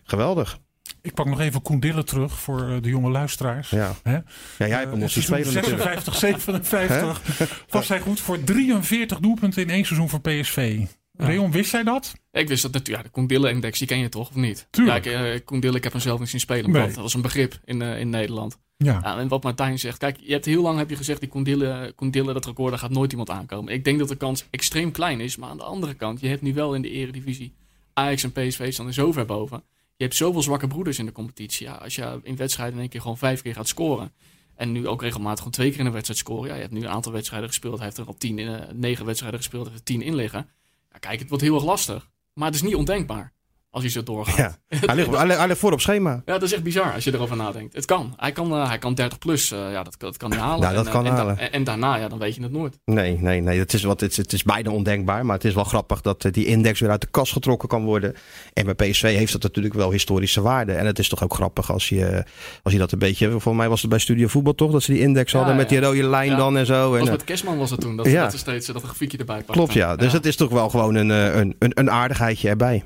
Geweldig. 0.05 0.59
Ik 1.05 1.15
pak 1.15 1.27
nog 1.27 1.41
even 1.41 1.63
Koen 1.63 1.81
Dille 1.81 2.05
terug 2.05 2.41
voor 2.41 2.69
uh, 2.69 2.83
de 2.83 2.89
jonge 2.89 3.11
luisteraars. 3.11 3.71
Ja, 3.71 3.95
Hè? 4.03 4.13
ja 4.13 4.23
jij 4.59 4.69
hebt 4.69 4.91
hem 4.91 4.99
nog 4.99 5.11
zien 5.11 5.23
spelen 5.23 5.53
56, 5.53 6.15
57 6.15 7.65
was 7.69 7.89
hij 7.89 8.01
goed 8.01 8.21
voor 8.21 8.45
43 8.45 9.19
doelpunten 9.19 9.63
in 9.63 9.71
één 9.71 9.85
seizoen 9.85 10.09
voor 10.09 10.21
PSV. 10.21 10.81
Ja. 11.11 11.27
Reon, 11.27 11.51
wist 11.51 11.71
jij 11.71 11.83
dat? 11.83 12.13
Ik 12.33 12.49
wist 12.49 12.63
dat 12.63 12.73
natuurlijk. 12.73 13.05
Ja, 13.05 13.11
de 13.11 13.15
Koen 13.15 13.27
Dille-index, 13.27 13.79
die 13.79 13.89
ken 13.89 13.99
je 13.99 14.09
toch, 14.09 14.29
of 14.29 14.35
niet? 14.35 14.67
Tuurlijk. 14.71 15.05
Ja, 15.05 15.21
ik, 15.21 15.35
uh, 15.35 15.45
Koen 15.45 15.61
Dille, 15.61 15.77
ik 15.77 15.83
heb 15.83 15.93
hem 15.93 16.01
zelf 16.01 16.21
niet 16.21 16.29
zien 16.29 16.41
spelen. 16.41 16.71
Nee. 16.71 16.87
Dat 16.87 16.95
was 16.95 17.15
een 17.15 17.23
begrip 17.23 17.59
in, 17.65 17.81
uh, 17.81 17.99
in 17.99 18.11
Nederland. 18.11 18.59
Ja. 18.77 18.99
ja. 19.03 19.19
En 19.19 19.29
wat 19.29 19.43
Martijn 19.43 19.79
zegt. 19.79 19.99
Kijk, 19.99 20.17
je 20.21 20.33
hebt 20.33 20.45
heel 20.45 20.63
lang 20.63 20.79
heb 20.79 20.91
je 20.91 20.97
gezegd, 20.97 21.21
die 21.21 21.29
Koen 21.29 21.43
Dille, 21.43 21.93
Koen 21.97 22.11
Dille 22.11 22.33
dat 22.33 22.47
record, 22.47 22.71
daar 22.71 22.79
gaat 22.79 22.91
nooit 22.91 23.11
iemand 23.11 23.31
aankomen. 23.31 23.73
Ik 23.73 23.85
denk 23.85 23.99
dat 23.99 24.09
de 24.09 24.17
kans 24.17 24.47
extreem 24.51 24.91
klein 24.93 25.21
is. 25.21 25.37
Maar 25.37 25.49
aan 25.49 25.57
de 25.57 25.65
andere 25.65 25.95
kant, 25.95 26.21
je 26.21 26.29
hebt 26.29 26.43
nu 26.43 26.55
wel 26.55 26.75
in 26.75 26.83
de 26.83 26.91
eredivisie 26.91 27.55
Ajax 27.93 28.23
en 28.23 28.33
PSV 28.33 28.73
staan 28.73 28.87
er 28.87 28.93
zo 28.93 29.13
ver 29.13 29.27
boven. 29.27 29.63
Je 29.97 30.05
hebt 30.05 30.17
zoveel 30.17 30.43
zwakke 30.43 30.67
broeders 30.67 30.99
in 30.99 31.07
de 31.07 31.13
competitie. 31.13 31.67
Ja, 31.67 31.73
als 31.73 31.95
je 31.95 32.21
in 32.23 32.37
wedstrijden 32.37 32.75
in 32.75 32.81
één 32.81 32.89
keer 32.89 33.01
gewoon 33.01 33.19
vijf 33.19 33.43
keer 33.43 33.55
gaat 33.55 33.69
scoren. 33.69 34.13
En 34.55 34.73
nu 34.73 34.89
ook 34.89 35.03
regelmatig 35.03 35.39
gewoon 35.39 35.53
twee 35.53 35.71
keer 35.71 35.81
in 35.81 35.87
een 35.87 35.93
wedstrijd 35.93 36.21
scoren. 36.21 36.49
Ja, 36.49 36.55
je 36.55 36.61
hebt 36.61 36.73
nu 36.73 36.81
een 36.81 36.89
aantal 36.89 37.13
wedstrijden 37.13 37.49
gespeeld. 37.49 37.77
Hij 37.77 37.85
heeft 37.85 37.99
er 37.99 38.07
al 38.07 38.17
tien 38.17 38.39
in, 38.39 38.49
uh, 38.49 38.61
negen 38.73 39.07
wedstrijden 39.07 39.39
gespeeld. 39.39 39.67
Heeft 39.67 39.79
er 39.79 39.85
tien 39.85 40.03
in 40.03 40.15
liggen. 40.15 40.51
Ja, 40.93 40.99
kijk, 40.99 41.19
het 41.19 41.29
wordt 41.29 41.45
heel 41.45 41.55
erg 41.55 41.65
lastig. 41.65 42.11
Maar 42.33 42.47
het 42.47 42.55
is 42.55 42.63
niet 42.63 42.75
ondenkbaar. 42.75 43.34
Als 43.75 43.83
hij 43.83 43.93
zo 43.93 44.03
doorgaat. 44.03 44.37
Ja. 44.37 44.57
Hij, 44.87 44.95
ligt, 44.95 45.11
hij, 45.11 45.27
ligt, 45.27 45.39
hij 45.39 45.47
ligt 45.47 45.59
voor 45.59 45.73
op 45.73 45.81
schema. 45.81 46.11
Ja, 46.11 46.33
dat 46.33 46.43
is 46.43 46.53
echt 46.53 46.63
bizar 46.63 46.93
als 46.93 47.05
je 47.05 47.13
erover 47.13 47.37
nadenkt. 47.37 47.75
Het 47.75 47.85
kan. 47.85 48.15
Hij 48.17 48.33
kan, 48.33 48.53
uh, 48.53 48.69
hij 48.69 48.79
kan 48.79 48.95
30 48.95 49.19
plus. 49.19 49.53
Uh, 49.53 49.59
ja, 49.73 49.83
dat, 49.83 49.95
dat 49.99 50.17
kan 50.17 50.31
hij 50.31 50.41
halen. 50.41 50.61
Nou, 50.61 50.75
dat 50.75 50.87
en, 50.87 50.93
kan 50.93 51.07
en, 51.07 51.13
halen. 51.13 51.39
En, 51.39 51.53
en, 51.53 51.65
daarna, 51.65 51.97
ja, 51.97 52.09
dan 52.09 52.19
weet 52.19 52.35
je 52.35 52.43
het 52.43 52.53
nooit. 52.53 52.79
Nee, 52.85 53.19
nee, 53.21 53.41
nee. 53.41 53.59
Het 53.59 53.73
is, 53.73 53.83
wat, 53.83 54.01
het, 54.01 54.11
is, 54.11 54.17
het 54.17 54.33
is 54.33 54.43
bijna 54.43 54.71
ondenkbaar. 54.71 55.27
Maar 55.27 55.35
het 55.35 55.45
is 55.45 55.55
wel 55.55 55.65
grappig 55.65 56.01
dat 56.01 56.29
die 56.31 56.47
index 56.47 56.81
weer 56.81 56.91
uit 56.91 57.01
de 57.01 57.07
kast 57.11 57.33
getrokken 57.33 57.69
kan 57.69 57.85
worden. 57.85 58.15
En 58.53 58.65
bij 58.65 58.91
PSV 58.91 59.17
heeft 59.17 59.33
dat 59.33 59.43
natuurlijk 59.43 59.75
wel 59.75 59.91
historische 59.91 60.41
waarde. 60.41 60.73
En 60.73 60.87
het 60.87 60.99
is 60.99 61.09
toch 61.09 61.23
ook 61.23 61.35
grappig 61.35 61.73
als 61.73 61.89
je, 61.89 62.25
als 62.63 62.73
je 62.73 62.79
dat 62.79 62.93
een 62.93 62.99
beetje... 62.99 63.31
Volgens 63.31 63.57
mij 63.57 63.69
was 63.69 63.81
het 63.81 63.91
bij 63.91 63.99
Studio 63.99 64.27
Voetbal 64.27 64.55
toch? 64.55 64.73
Dat 64.73 64.83
ze 64.83 64.93
die 64.93 65.01
index 65.01 65.33
ja, 65.33 65.37
hadden 65.39 65.57
ja. 65.57 65.61
met 65.61 65.71
die 65.71 65.81
rode 65.81 66.09
lijn 66.09 66.31
ja. 66.31 66.37
dan 66.37 66.57
en 66.57 66.67
zo. 66.67 66.93
Dat 66.93 67.07
en, 67.07 67.13
met 67.13 67.25
Kerstman 67.25 67.59
was 67.59 67.71
het 67.71 67.81
toen. 67.81 67.97
Dat, 67.97 68.05
dat 68.05 68.33
er 68.33 68.39
steeds 68.39 68.67
dat 68.67 68.83
grafiekje 68.83 69.19
erbij 69.19 69.37
pakt. 69.43 69.51
Klopt, 69.51 69.73
ja. 69.73 69.97
Dus 69.97 70.13
het 70.13 70.27
is 70.27 70.37
toch 70.37 70.51
wel 70.51 70.69
gewoon 70.69 70.95
een, 70.95 71.09
een, 71.09 71.57
een, 71.59 71.73
een 71.75 71.91
aardigheidje 71.91 72.49
erbij. 72.49 72.85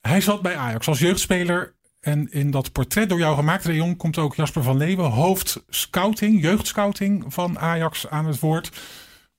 Hij 0.00 0.20
zat 0.20 0.42
bij 0.42 0.56
Ajax 0.56 0.88
als 0.88 0.98
jeugdspeler. 0.98 1.76
En 2.00 2.32
in 2.32 2.50
dat 2.50 2.72
portret 2.72 3.08
door 3.08 3.18
jou 3.18 3.36
gemaakt, 3.36 3.64
Reon, 3.64 3.96
komt 3.96 4.18
ook 4.18 4.34
Jasper 4.34 4.62
van 4.62 4.76
Leeuwen, 4.76 5.10
hoofd 5.10 5.64
scouting, 5.68 6.42
jeugdscouting 6.42 7.24
van 7.28 7.58
Ajax 7.58 8.08
aan 8.08 8.26
het 8.26 8.40
woord. 8.40 8.70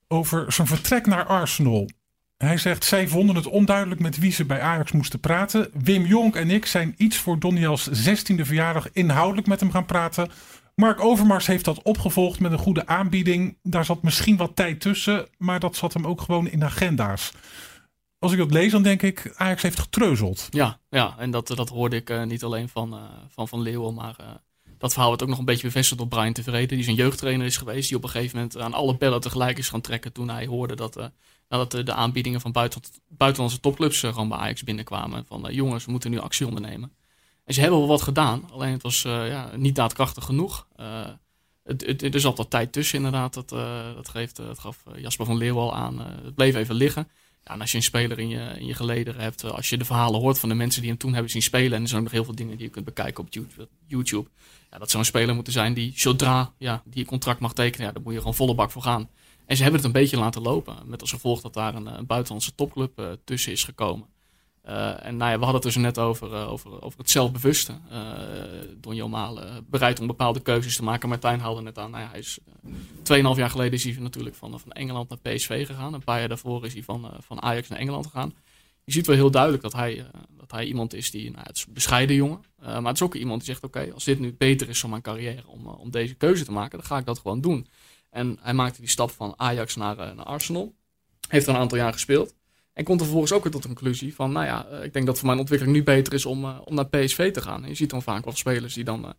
Over 0.08 0.52
zijn 0.52 0.68
vertrek 0.68 1.06
naar 1.06 1.26
Arsenal. 1.26 1.90
Hij 2.38 2.58
zegt, 2.58 2.84
zij 2.86 3.08
vonden 3.08 3.36
het 3.36 3.48
onduidelijk 3.48 4.02
met 4.02 4.20
wie 4.20 4.32
ze 4.32 4.46
bij 4.46 4.62
Ajax 4.62 4.92
moesten 4.92 5.20
praten. 5.20 5.70
Wim 5.74 6.06
Jonk 6.06 6.36
en 6.36 6.50
ik 6.50 6.66
zijn 6.66 6.94
iets 6.98 7.18
voor 7.18 7.40
Doniels 7.40 7.90
16e 7.90 8.42
verjaardag 8.42 8.92
inhoudelijk 8.92 9.48
met 9.48 9.60
hem 9.60 9.72
gaan 9.72 9.86
praten. 9.86 10.30
Mark 10.76 11.04
Overmars 11.04 11.48
heeft 11.48 11.66
dat 11.66 11.82
opgevolgd 11.82 12.40
met 12.40 12.52
een 12.52 12.58
goede 12.58 12.88
aanbieding. 12.88 13.58
Daar 13.64 13.86
zat 13.86 14.04
misschien 14.04 14.38
wat 14.38 14.56
tijd 14.56 14.82
tussen, 14.82 15.28
maar 15.38 15.60
dat 15.60 15.76
zat 15.76 15.94
hem 15.94 16.08
ook 16.08 16.22
gewoon 16.22 16.50
in 16.50 16.64
agenda's 16.64 17.32
als 18.19 18.31
ik 18.31 18.38
dat 18.38 18.51
lees, 18.51 18.71
dan 18.71 18.83
denk 18.83 19.01
ik, 19.01 19.33
Ajax 19.36 19.62
heeft 19.62 19.80
getreuzeld. 19.80 20.48
Ja, 20.50 20.80
ja 20.89 21.16
en 21.18 21.31
dat, 21.31 21.48
dat 21.48 21.69
hoorde 21.69 21.95
ik 21.95 22.10
uh, 22.10 22.24
niet 22.24 22.44
alleen 22.44 22.69
van 22.69 22.94
uh, 22.94 23.01
Van, 23.30 23.48
van 23.48 23.62
Leeuwen, 23.62 23.94
maar 23.94 24.16
uh, 24.21 24.27
dat 24.77 24.89
verhaal 24.89 25.07
wordt 25.07 25.24
ook 25.24 25.30
nog 25.30 25.39
een 25.39 25.45
beetje 25.45 25.68
bevestigd 25.68 26.00
door 26.00 26.07
Brian 26.07 26.33
Tevreden, 26.33 26.75
die 26.75 26.83
zijn 26.83 26.95
jeugdtrainer 26.95 27.45
is 27.45 27.57
geweest, 27.57 27.88
die 27.88 27.98
op 27.98 28.04
een 28.04 28.10
gegeven 28.10 28.38
moment 28.38 28.57
aan 28.57 28.74
alle 28.74 28.98
bellen 28.98 29.21
tegelijk 29.21 29.57
is 29.57 29.69
gaan 29.69 29.81
trekken 29.81 30.12
toen 30.12 30.30
hij 30.30 30.45
hoorde 30.45 30.75
dat, 30.75 31.12
dat 31.48 31.71
de 31.71 31.94
aanbiedingen 31.94 32.42
van 32.42 32.51
buiten, 32.51 32.81
buitenlandse 33.07 33.60
topclubs 33.60 34.00
gewoon 34.00 34.30
bij 34.30 34.38
Ajax 34.38 34.63
binnenkwamen. 34.63 35.25
Van 35.25 35.48
jongens, 35.51 35.86
we 35.86 35.92
moeten 35.92 36.12
nu 36.12 36.19
actie 36.19 36.48
ondernemen. 36.48 36.92
En 37.45 37.54
ze 37.54 37.62
hebben 37.62 37.80
wel 37.80 37.88
wat 37.88 38.01
gedaan, 38.01 38.50
alleen 38.51 38.72
het 38.72 38.81
was 38.83 39.01
ja, 39.01 39.51
niet 39.56 39.75
daadkrachtig 39.75 40.24
genoeg. 40.24 40.68
Het, 41.63 41.86
het, 41.86 42.13
er 42.13 42.19
zat 42.19 42.38
wat 42.38 42.50
tijd 42.50 42.72
tussen 42.72 42.98
inderdaad, 42.98 43.33
dat, 43.33 43.50
dat, 43.95 44.10
geeft, 44.10 44.36
dat 44.36 44.60
gaf 44.60 44.83
Jasper 44.95 45.25
van 45.25 45.38
Leeuwen 45.38 45.63
al 45.63 45.75
aan. 45.75 46.00
het 46.00 46.36
bleef 46.36 46.56
even 46.56 46.75
liggen. 46.75 47.07
Ja, 47.44 47.53
en 47.53 47.62
als 47.62 47.71
je 47.71 47.77
een 47.77 47.83
speler 47.83 48.19
in 48.19 48.30
je, 48.30 48.56
in 48.59 48.65
je 48.65 48.74
gelederen 48.74 49.21
hebt, 49.21 49.44
als 49.44 49.69
je 49.69 49.77
de 49.77 49.86
verhalen 49.86 50.19
hoort 50.19 50.39
van 50.39 50.50
de 50.50 50.56
mensen 50.56 50.81
die 50.81 50.89
hem 50.89 51.00
toen 51.00 51.13
hebben 51.13 51.31
zien 51.31 51.41
spelen, 51.41 51.74
en 51.74 51.81
er 51.81 51.88
zijn 51.88 52.00
ook 52.00 52.06
nog 52.06 52.13
heel 52.13 52.24
veel 52.24 52.36
dingen 52.36 52.58
die 52.58 52.65
je 52.65 52.72
kunt 52.72 52.86
bekijken 52.86 53.24
op 53.24 53.34
YouTube, 53.88 54.29
ja, 54.72 54.77
dat 54.77 54.89
zou 54.89 55.03
een 55.03 55.10
speler 55.10 55.36
moeten 55.36 55.53
zijn 55.53 55.74
die 55.74 55.93
zodra 55.96 56.53
ja, 56.58 56.81
die 56.86 57.00
een 57.00 57.05
contract 57.05 57.39
mag 57.39 57.53
tekenen, 57.53 57.88
ja, 57.88 57.93
daar 57.93 58.03
moet 58.03 58.13
je 58.13 58.19
gewoon 58.19 58.36
volle 58.36 58.55
bak 58.55 58.72
voor 58.72 58.81
gaan. 58.81 59.10
En 59.46 59.55
ze 59.55 59.62
hebben 59.63 59.81
het 59.81 59.89
een 59.89 60.01
beetje 60.01 60.17
laten 60.17 60.41
lopen, 60.41 60.75
met 60.86 61.01
als 61.01 61.12
gevolg 61.12 61.41
dat 61.41 61.53
daar 61.53 61.75
een, 61.75 61.86
een 61.86 62.05
buitenlandse 62.05 62.55
topclub 62.55 63.00
uh, 63.00 63.12
tussen 63.24 63.51
is 63.51 63.63
gekomen. 63.63 64.08
Uh, 64.70 65.06
en 65.06 65.18
nou 65.18 65.32
ja, 65.32 65.38
we 65.38 65.44
hadden 65.44 65.62
het 65.62 65.74
dus 65.74 65.76
net 65.76 65.98
over, 65.98 66.32
uh, 66.32 66.52
over, 66.52 66.82
over 66.82 67.00
het 67.00 67.10
zelfbewuste. 67.10 67.74
Uh, 67.92 68.00
Donjo 68.78 69.08
Malen 69.08 69.66
bereid 69.70 70.00
om 70.00 70.08
bepaalde 70.08 70.40
keuzes 70.40 70.76
te 70.76 70.84
maken. 70.84 71.10
Martijn 71.10 71.40
haalde 71.40 71.62
net 71.62 71.78
aan, 71.78 71.92
nou 71.92 72.04
ja, 72.04 72.10
hij 72.10 72.20
is 72.20 72.40
2,5 73.36 73.38
jaar 73.38 73.50
geleden 73.50 73.74
is 73.74 73.84
hij 73.84 73.96
natuurlijk 74.00 74.36
van, 74.36 74.60
van 74.60 74.72
Engeland 74.72 75.10
naar 75.10 75.34
PSV 75.34 75.66
gegaan. 75.66 75.94
Een 75.94 76.04
paar 76.04 76.20
jaar 76.20 76.28
daarvoor 76.28 76.66
is 76.66 76.74
hij 76.74 76.84
van, 76.84 77.12
van 77.20 77.42
Ajax 77.42 77.68
naar 77.68 77.80
Engeland 77.80 78.06
gegaan. 78.06 78.34
Je 78.84 78.92
ziet 78.92 79.08
wel 79.08 79.16
heel 79.16 79.32
duidelijk 79.32 79.64
dat 79.64 79.74
hij, 79.74 80.06
dat 80.38 80.52
hij 80.52 80.66
iemand 80.66 80.94
is 80.94 81.12
die, 81.12 81.32
nou, 81.32 81.44
het 81.48 81.58
is 81.58 81.66
een 81.68 81.74
bescheiden 81.74 82.16
jongen. 82.16 82.42
maar 82.62 82.84
het 82.84 82.96
is 82.96 83.02
ook 83.02 83.16
iemand 83.16 83.40
die 83.40 83.50
zegt, 83.50 83.64
oké, 83.64 83.92
als 83.94 84.04
dit 84.04 84.20
nu 84.20 84.36
beter 84.38 84.70
is 84.70 84.80
voor 84.80 84.90
mijn 84.90 85.02
carrière 85.02 85.48
om, 85.48 85.68
om 85.68 85.92
deze 85.92 86.14
keuze 86.14 86.46
te 86.46 86.52
maken, 86.52 86.78
dan 86.78 86.88
ga 86.88 86.98
ik 86.98 87.06
dat 87.06 87.20
gewoon 87.20 87.42
doen. 87.42 87.68
En 88.10 88.38
hij 88.42 88.54
maakte 88.54 88.80
die 88.80 88.90
stap 88.90 89.12
van 89.12 89.34
Ajax 89.38 89.76
naar, 89.76 89.96
naar 89.96 90.26
Arsenal. 90.26 90.74
Heeft 91.28 91.48
er 91.48 91.54
een 91.54 91.60
aantal 91.60 91.78
jaar 91.78 91.94
gespeeld. 91.94 92.36
En 92.79 92.86
komt 92.86 93.00
er 93.00 93.05
vervolgens 93.05 93.33
ook 93.33 93.43
weer 93.43 93.51
tot 93.51 93.62
de 93.62 93.67
conclusie 93.67 94.15
van, 94.15 94.31
nou 94.31 94.45
ja, 94.45 94.65
ik 94.67 94.93
denk 94.93 95.05
dat 95.05 95.17
voor 95.17 95.27
mijn 95.27 95.39
ontwikkeling 95.39 95.77
nu 95.77 95.83
beter 95.83 96.13
is 96.13 96.25
om, 96.25 96.43
uh, 96.43 96.57
om 96.63 96.75
naar 96.75 96.88
PSV 96.88 97.31
te 97.31 97.41
gaan. 97.41 97.63
Je 97.67 97.74
ziet 97.74 97.89
dan 97.89 98.01
vaak 98.01 98.24
wel 98.24 98.36
spelers 98.36 98.74
die 98.74 98.83
dan 98.83 99.05
uh, 99.05 99.09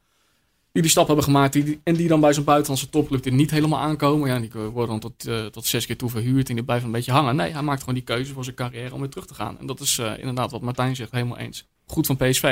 die, 0.72 0.82
die 0.82 0.90
stap 0.90 1.06
hebben 1.06 1.24
gemaakt 1.24 1.52
die, 1.52 1.80
en 1.84 1.94
die 1.94 2.08
dan 2.08 2.20
bij 2.20 2.32
zo'n 2.32 2.44
buitenlandse 2.44 2.88
topclub 2.88 3.22
die 3.22 3.32
niet 3.32 3.50
helemaal 3.50 3.78
aankomen. 3.80 4.28
Ja, 4.28 4.38
die 4.38 4.50
worden 4.60 5.00
dan 5.00 5.12
tot, 5.16 5.52
tot 5.52 5.66
zes 5.66 5.86
keer 5.86 5.96
toe 5.96 6.10
verhuurd 6.10 6.48
en 6.48 6.54
die 6.54 6.64
blijven 6.64 6.86
een 6.86 6.92
beetje 6.92 7.12
hangen. 7.12 7.36
Nee, 7.36 7.52
hij 7.52 7.62
maakt 7.62 7.80
gewoon 7.80 7.94
die 7.94 8.04
keuze 8.04 8.32
voor 8.32 8.44
zijn 8.44 8.56
carrière 8.56 8.94
om 8.94 9.00
weer 9.00 9.08
terug 9.08 9.26
te 9.26 9.34
gaan. 9.34 9.58
En 9.58 9.66
dat 9.66 9.80
is 9.80 9.98
inderdaad 9.98 10.50
wat 10.50 10.60
Martijn 10.60 10.96
zegt, 10.96 11.12
helemaal 11.12 11.38
eens. 11.38 11.68
Goed 11.86 12.06
van 12.06 12.16
PSV, 12.16 12.42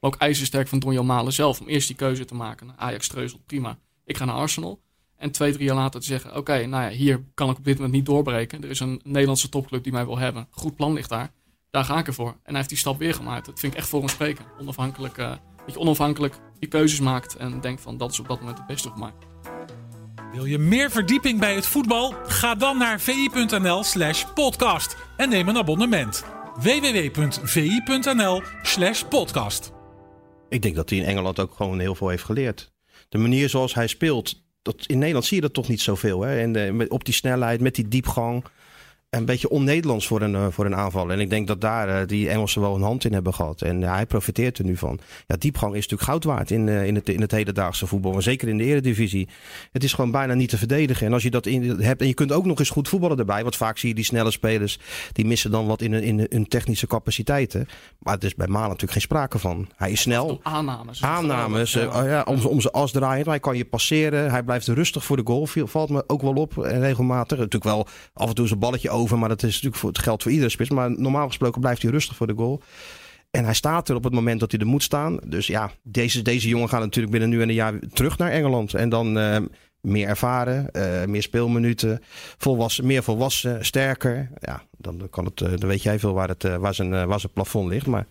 maar 0.00 0.10
ook 0.10 0.16
ijzersterk 0.16 0.68
van 0.68 0.78
Donjan 0.78 1.06
Malen 1.06 1.32
zelf 1.32 1.60
om 1.60 1.66
eerst 1.66 1.86
die 1.86 1.96
keuze 1.96 2.24
te 2.24 2.34
maken. 2.34 2.72
Ajax 2.76 3.08
treuzelt, 3.08 3.46
prima. 3.46 3.78
Ik 4.04 4.16
ga 4.16 4.24
naar 4.24 4.34
Arsenal. 4.34 4.80
En 5.18 5.30
twee, 5.30 5.52
drie 5.52 5.64
jaar 5.64 5.76
later 5.76 6.00
te 6.00 6.06
zeggen: 6.06 6.30
Oké, 6.30 6.38
okay, 6.38 6.64
nou 6.64 6.82
ja, 6.82 6.88
hier 6.88 7.24
kan 7.34 7.50
ik 7.50 7.58
op 7.58 7.64
dit 7.64 7.74
moment 7.74 7.92
niet 7.92 8.06
doorbreken. 8.06 8.62
Er 8.62 8.70
is 8.70 8.80
een 8.80 9.00
Nederlandse 9.04 9.48
topclub 9.48 9.82
die 9.82 9.92
mij 9.92 10.04
wil 10.04 10.18
hebben. 10.18 10.46
Goed 10.50 10.76
plan 10.76 10.92
ligt 10.92 11.08
daar. 11.08 11.32
Daar 11.70 11.84
ga 11.84 11.98
ik 11.98 12.06
ervoor. 12.06 12.28
En 12.28 12.38
hij 12.44 12.56
heeft 12.56 12.68
die 12.68 12.78
stap 12.78 12.98
weer 12.98 13.14
gemaakt. 13.14 13.46
Dat 13.46 13.60
vind 13.60 13.72
ik 13.72 13.78
echt 13.78 13.88
voor 13.88 14.00
hem 14.00 14.08
spreken. 14.08 14.44
Onafhankelijk, 14.60 15.18
uh, 15.18 15.30
dat 15.66 15.74
je 15.74 15.78
onafhankelijk 15.78 16.34
die 16.58 16.68
keuzes 16.68 17.00
maakt 17.00 17.36
en 17.36 17.60
denkt 17.60 17.80
van 17.80 17.96
dat 17.96 18.12
is 18.12 18.20
op 18.20 18.28
dat 18.28 18.40
moment 18.40 18.58
het 18.58 18.66
beste 18.66 18.88
voor 18.88 18.98
mij. 18.98 19.12
Wil 20.32 20.44
je 20.44 20.58
meer 20.58 20.90
verdieping 20.90 21.40
bij 21.40 21.54
het 21.54 21.66
voetbal? 21.66 22.14
Ga 22.26 22.54
dan 22.54 22.78
naar 22.78 23.00
vi.nl 23.00 23.84
slash 23.84 24.24
podcast 24.34 24.96
en 25.16 25.28
neem 25.28 25.48
een 25.48 25.56
abonnement. 25.56 26.24
www.vi.nl 26.60 28.42
slash 28.62 29.02
podcast. 29.02 29.72
Ik 30.48 30.62
denk 30.62 30.74
dat 30.74 30.90
hij 30.90 30.98
in 30.98 31.04
Engeland 31.04 31.40
ook 31.40 31.54
gewoon 31.54 31.78
heel 31.78 31.94
veel 31.94 32.08
heeft 32.08 32.24
geleerd. 32.24 32.72
De 33.08 33.18
manier 33.18 33.48
zoals 33.48 33.74
hij 33.74 33.86
speelt, 33.86 34.47
dat, 34.62 34.84
in 34.86 34.98
Nederland 34.98 35.24
zie 35.24 35.36
je 35.36 35.42
dat 35.42 35.54
toch 35.54 35.68
niet 35.68 35.80
zoveel. 35.80 36.20
Hè? 36.20 36.40
En 36.40 36.52
de, 36.52 36.72
met, 36.72 36.90
op 36.90 37.04
die 37.04 37.14
snelheid, 37.14 37.60
met 37.60 37.74
die 37.74 37.88
diepgang 37.88 38.44
een 39.10 39.24
beetje 39.24 39.48
on-Nederlands 39.48 40.06
voor 40.06 40.22
een, 40.22 40.32
uh, 40.32 40.46
voor 40.50 40.66
een 40.66 40.76
aanval. 40.76 41.12
En 41.12 41.20
ik 41.20 41.30
denk 41.30 41.46
dat 41.46 41.60
daar 41.60 41.88
uh, 41.88 42.06
die 42.06 42.28
Engelsen 42.28 42.60
wel 42.60 42.74
een 42.74 42.82
hand 42.82 43.04
in 43.04 43.12
hebben 43.12 43.34
gehad. 43.34 43.62
En 43.62 43.80
uh, 43.80 43.92
hij 43.92 44.06
profiteert 44.06 44.58
er 44.58 44.64
nu 44.64 44.76
van. 44.76 44.98
Ja, 45.26 45.36
diepgang 45.38 45.74
is 45.74 45.88
natuurlijk 45.88 46.10
goud 46.10 46.24
waard 46.24 46.50
in, 46.50 46.68
in, 46.68 46.94
het, 46.94 47.08
in 47.08 47.20
het 47.20 47.30
hedendaagse 47.30 47.86
voetbal. 47.86 48.14
En 48.14 48.22
zeker 48.22 48.48
in 48.48 48.58
de 48.58 48.64
eredivisie. 48.64 49.28
Het 49.72 49.84
is 49.84 49.92
gewoon 49.92 50.10
bijna 50.10 50.34
niet 50.34 50.48
te 50.48 50.58
verdedigen. 50.58 51.06
En 51.06 51.12
als 51.12 51.22
je 51.22 51.30
dat 51.30 51.46
in, 51.46 51.80
hebt 51.80 52.00
en 52.00 52.06
je 52.06 52.14
kunt 52.14 52.32
ook 52.32 52.44
nog 52.44 52.58
eens 52.58 52.70
goed 52.70 52.88
voetballen 52.88 53.18
erbij. 53.18 53.42
Want 53.42 53.56
vaak 53.56 53.78
zie 53.78 53.88
je 53.88 53.94
die 53.94 54.04
snelle 54.04 54.30
spelers, 54.30 54.78
die 55.12 55.24
missen 55.24 55.50
dan 55.50 55.66
wat 55.66 55.82
in 55.82 55.92
hun, 55.92 56.02
in 56.02 56.26
hun 56.30 56.48
technische 56.48 56.86
capaciteiten. 56.86 57.68
Maar 57.98 58.14
het 58.14 58.24
is 58.24 58.34
bij 58.34 58.46
Maan 58.46 58.62
natuurlijk 58.62 58.92
geen 58.92 59.00
sprake 59.00 59.38
van. 59.38 59.68
Hij 59.76 59.90
is 59.90 60.00
snel. 60.00 60.40
Aannames. 60.42 61.02
Aannames. 61.02 61.72
Ja. 61.72 61.86
Oh 61.86 62.06
ja, 62.06 62.22
om, 62.22 62.44
om 62.44 62.60
zijn 62.60 62.72
as 62.72 62.92
draaien. 62.92 63.28
Hij 63.28 63.40
kan 63.40 63.56
je 63.56 63.64
passeren. 63.64 64.30
Hij 64.30 64.42
blijft 64.42 64.66
rustig 64.66 65.04
voor 65.04 65.16
de 65.16 65.22
goal. 65.24 65.46
Valt 65.46 65.90
me 65.90 66.04
ook 66.06 66.22
wel 66.22 66.34
op 66.34 66.52
regelmatig. 66.56 67.38
Natuurlijk 67.38 67.64
wel 67.64 67.86
af 68.12 68.28
en 68.28 68.34
toe 68.34 68.46
zijn 68.46 68.58
balletje 68.58 68.90
maar 69.06 69.28
dat 69.28 69.42
is 69.42 69.52
natuurlijk 69.52 69.76
voor 69.76 69.88
het 69.88 69.98
geld 69.98 70.22
voor 70.22 70.32
iedere 70.32 70.50
spits. 70.50 70.70
Maar 70.70 71.00
normaal 71.00 71.26
gesproken 71.26 71.60
blijft 71.60 71.82
hij 71.82 71.90
rustig 71.90 72.16
voor 72.16 72.26
de 72.26 72.34
goal. 72.34 72.62
En 73.30 73.44
hij 73.44 73.54
staat 73.54 73.88
er 73.88 73.96
op 73.96 74.04
het 74.04 74.12
moment 74.12 74.40
dat 74.40 74.50
hij 74.50 74.60
er 74.60 74.66
moet 74.66 74.82
staan. 74.82 75.18
Dus 75.24 75.46
ja, 75.46 75.70
deze, 75.82 76.22
deze 76.22 76.48
jongen 76.48 76.68
gaat 76.68 76.80
natuurlijk 76.80 77.12
binnen 77.12 77.30
nu 77.30 77.42
en 77.42 77.48
een 77.48 77.54
jaar 77.54 77.78
terug 77.92 78.18
naar 78.18 78.30
Engeland. 78.30 78.74
En 78.74 78.88
dan 78.88 79.18
uh, 79.18 79.36
meer 79.80 80.08
ervaren, 80.08 80.68
uh, 80.72 81.04
meer 81.04 81.22
speelminuten, 81.22 82.02
meer 82.82 83.02
volwassen, 83.02 83.64
sterker. 83.64 84.30
Ja, 84.38 84.62
dan, 84.78 85.06
kan 85.10 85.24
het, 85.24 85.40
uh, 85.40 85.48
dan 85.56 85.68
weet 85.68 85.82
jij 85.82 85.98
veel 85.98 86.12
waar, 86.12 86.28
het, 86.28 86.42
waar, 86.42 86.74
zijn, 86.74 87.06
waar 87.06 87.20
zijn 87.20 87.32
plafond 87.32 87.68
ligt. 87.68 87.86
Maar 87.86 88.06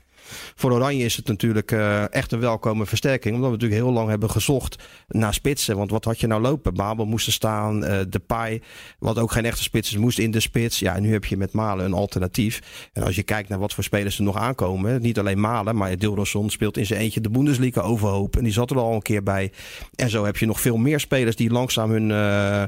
voor 0.55 0.71
Oranje 0.71 1.05
is 1.05 1.15
het 1.15 1.27
natuurlijk 1.27 1.71
uh, 1.71 2.13
echt 2.13 2.31
een 2.31 2.39
welkome 2.39 2.85
versterking. 2.85 3.35
Omdat 3.35 3.49
we 3.49 3.55
natuurlijk 3.55 3.81
heel 3.81 3.93
lang 3.93 4.09
hebben 4.09 4.29
gezocht 4.29 4.83
naar 5.07 5.33
spitsen. 5.33 5.77
Want 5.77 5.91
wat 5.91 6.05
had 6.05 6.19
je 6.19 6.27
nou 6.27 6.41
lopen? 6.41 6.73
Babel 6.73 7.05
moest 7.05 7.27
er 7.27 7.33
staan. 7.33 7.79
De 7.79 8.21
Pai, 8.27 8.61
wat 8.99 9.19
ook 9.19 9.31
geen 9.31 9.45
echte 9.45 9.63
spits 9.63 9.89
is, 9.89 9.97
moest 9.97 10.19
in 10.19 10.31
de 10.31 10.39
spits. 10.39 10.79
Ja, 10.79 10.99
nu 10.99 11.11
heb 11.11 11.25
je 11.25 11.37
met 11.37 11.51
Malen 11.51 11.85
een 11.85 11.93
alternatief. 11.93 12.61
En 12.93 13.03
als 13.03 13.15
je 13.15 13.23
kijkt 13.23 13.49
naar 13.49 13.59
wat 13.59 13.73
voor 13.73 13.83
spelers 13.83 14.17
er 14.17 14.23
nog 14.23 14.37
aankomen. 14.37 15.01
Niet 15.01 15.19
alleen 15.19 15.39
Malen, 15.39 15.75
maar 15.75 15.97
Dilroson 15.97 16.49
speelt 16.49 16.77
in 16.77 16.85
zijn 16.85 16.99
eentje 16.99 17.21
de 17.21 17.29
Bundesliga 17.29 17.81
overhoop. 17.81 18.35
En 18.35 18.43
die 18.43 18.53
zat 18.53 18.71
er 18.71 18.77
al 18.77 18.93
een 18.93 19.01
keer 19.01 19.23
bij. 19.23 19.51
En 19.95 20.09
zo 20.09 20.25
heb 20.25 20.37
je 20.37 20.45
nog 20.45 20.61
veel 20.61 20.77
meer 20.77 20.99
spelers 20.99 21.35
die 21.35 21.49
langzaam 21.49 21.91
hun, 21.91 22.09
uh, 22.09 22.63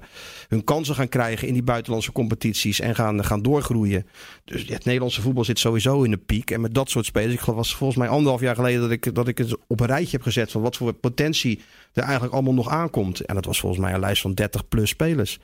hun 0.48 0.64
kansen 0.64 0.96
gaan 0.96 1.10
krijgen 1.10 1.48
in 1.48 1.54
die 1.54 1.64
buitenlandse 1.64 2.12
competities. 2.12 2.80
En 2.80 2.96
gaan, 2.96 3.26
gaan 3.26 3.42
doorgroeien. 3.42 4.06
Dus 4.46 4.68
het 4.68 4.86
Nederlandse 4.86 5.22
voetbal 5.22 5.44
zit 5.44 5.60
sowieso 5.60 6.04
in 6.04 6.12
de 6.12 6.18
piek. 6.18 6.52
En 6.52 6.62
met 6.62 6.74
dat 6.74 6.90
soort 6.90 7.06
spelers, 7.06 7.39
ik 7.40 7.46
was 7.46 7.76
volgens 7.76 8.00
mij 8.00 8.08
anderhalf 8.08 8.42
jaar 8.42 8.56
geleden 8.56 8.82
dat 8.82 8.92
ik, 8.92 9.16
dat 9.16 9.28
ik 9.28 9.38
het 9.38 9.58
op 9.68 9.80
een 9.80 9.88
rijtje 9.88 10.12
heb 10.12 10.22
gezet 10.22 10.52
van 10.52 10.62
wat 10.62 10.78
voor 10.78 10.94
potentie 10.94 11.62
er 11.94 12.04
eigenlijk 12.04 12.34
allemaal 12.34 12.54
nog 12.54 12.70
aankomt. 12.70 13.20
En 13.20 13.36
dat 13.36 13.46
was 13.46 13.60
volgens 13.60 13.82
mij 13.82 13.94
een 13.94 14.00
lijst 14.00 14.22
van 14.22 14.34
30 14.34 14.68
plus 14.68 14.90
spelers. 14.90 15.40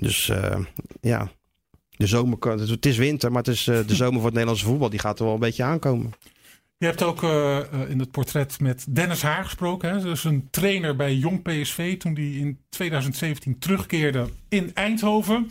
Dus 0.00 0.28
uh, 0.28 0.58
ja, 1.00 1.30
de 1.90 2.06
zomer, 2.06 2.38
het 2.48 2.86
is 2.86 2.96
winter, 2.96 3.32
maar 3.32 3.42
het 3.42 3.54
is 3.54 3.66
uh, 3.66 3.78
de 3.86 3.94
zomer 4.02 4.14
voor 4.14 4.24
het 4.24 4.32
Nederlandse 4.32 4.64
voetbal, 4.64 4.90
die 4.90 4.98
gaat 4.98 5.18
er 5.18 5.24
wel 5.24 5.34
een 5.34 5.40
beetje 5.40 5.62
aankomen. 5.62 6.12
Je 6.78 6.86
hebt 6.86 7.02
ook 7.02 7.22
uh, 7.22 7.58
in 7.88 7.98
het 7.98 8.10
portret 8.10 8.60
met 8.60 8.86
Dennis 8.88 9.22
Haar 9.22 9.44
gesproken. 9.44 9.90
Hè? 9.90 10.00
Dus 10.00 10.24
een 10.24 10.48
trainer 10.50 10.96
bij 10.96 11.14
Jong 11.14 11.42
PSV 11.42 11.98
toen 11.98 12.14
die 12.14 12.40
in 12.40 12.58
2017 12.68 13.58
terugkeerde 13.58 14.28
in 14.48 14.70
Eindhoven. 14.74 15.50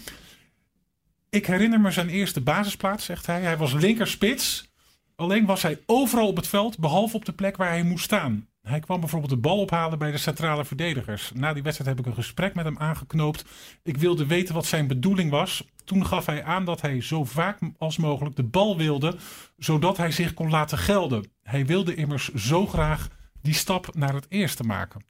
Ik 1.29 1.45
herinner 1.45 1.79
me 1.79 1.91
zijn 1.91 2.09
eerste 2.09 2.41
basisplaats, 2.41 3.05
zegt 3.05 3.25
hij. 3.25 3.41
Hij 3.41 3.57
was 3.57 3.73
linkerspits. 3.73 4.69
Alleen 5.17 5.45
was 5.45 5.62
hij 5.62 5.79
overal 5.86 6.27
op 6.27 6.36
het 6.36 6.47
veld, 6.47 6.79
behalve 6.79 7.15
op 7.15 7.25
de 7.25 7.31
plek 7.31 7.57
waar 7.57 7.69
hij 7.69 7.83
moest 7.83 8.03
staan. 8.03 8.47
Hij 8.62 8.79
kwam 8.79 9.00
bijvoorbeeld 9.00 9.31
de 9.31 9.38
bal 9.38 9.59
ophalen 9.59 10.00
bij 10.00 10.12
de 10.12 10.17
centrale 10.17 10.65
verdedigers. 10.65 11.31
Na 11.33 11.53
die 11.53 11.63
wedstrijd 11.63 11.89
heb 11.89 12.05
ik 12.05 12.12
een 12.12 12.24
gesprek 12.24 12.55
met 12.55 12.65
hem 12.65 12.77
aangeknoopt. 12.77 13.45
Ik 13.83 13.97
wilde 13.97 14.25
weten 14.25 14.53
wat 14.53 14.65
zijn 14.65 14.88
bedoeling 14.88 15.31
was. 15.31 15.67
Toen 15.86 16.05
gaf 16.05 16.25
hij 16.25 16.43
aan 16.43 16.65
dat 16.65 16.81
hij 16.81 17.01
zo 17.01 17.24
vaak 17.24 17.59
als 17.77 17.97
mogelijk 17.97 18.36
de 18.36 18.43
bal 18.43 18.77
wilde, 18.77 19.15
zodat 19.57 19.97
hij 19.97 20.12
zich 20.12 20.33
kon 20.33 20.50
laten 20.50 20.77
gelden. 20.77 21.31
Hij 21.43 21.65
wilde 21.65 21.95
immers 21.95 22.33
zo 22.33 22.65
graag 22.65 23.07
die 23.41 23.53
stap 23.53 23.95
naar 23.95 24.13
het 24.13 24.25
eerste 24.29 24.63
maken. 24.63 25.05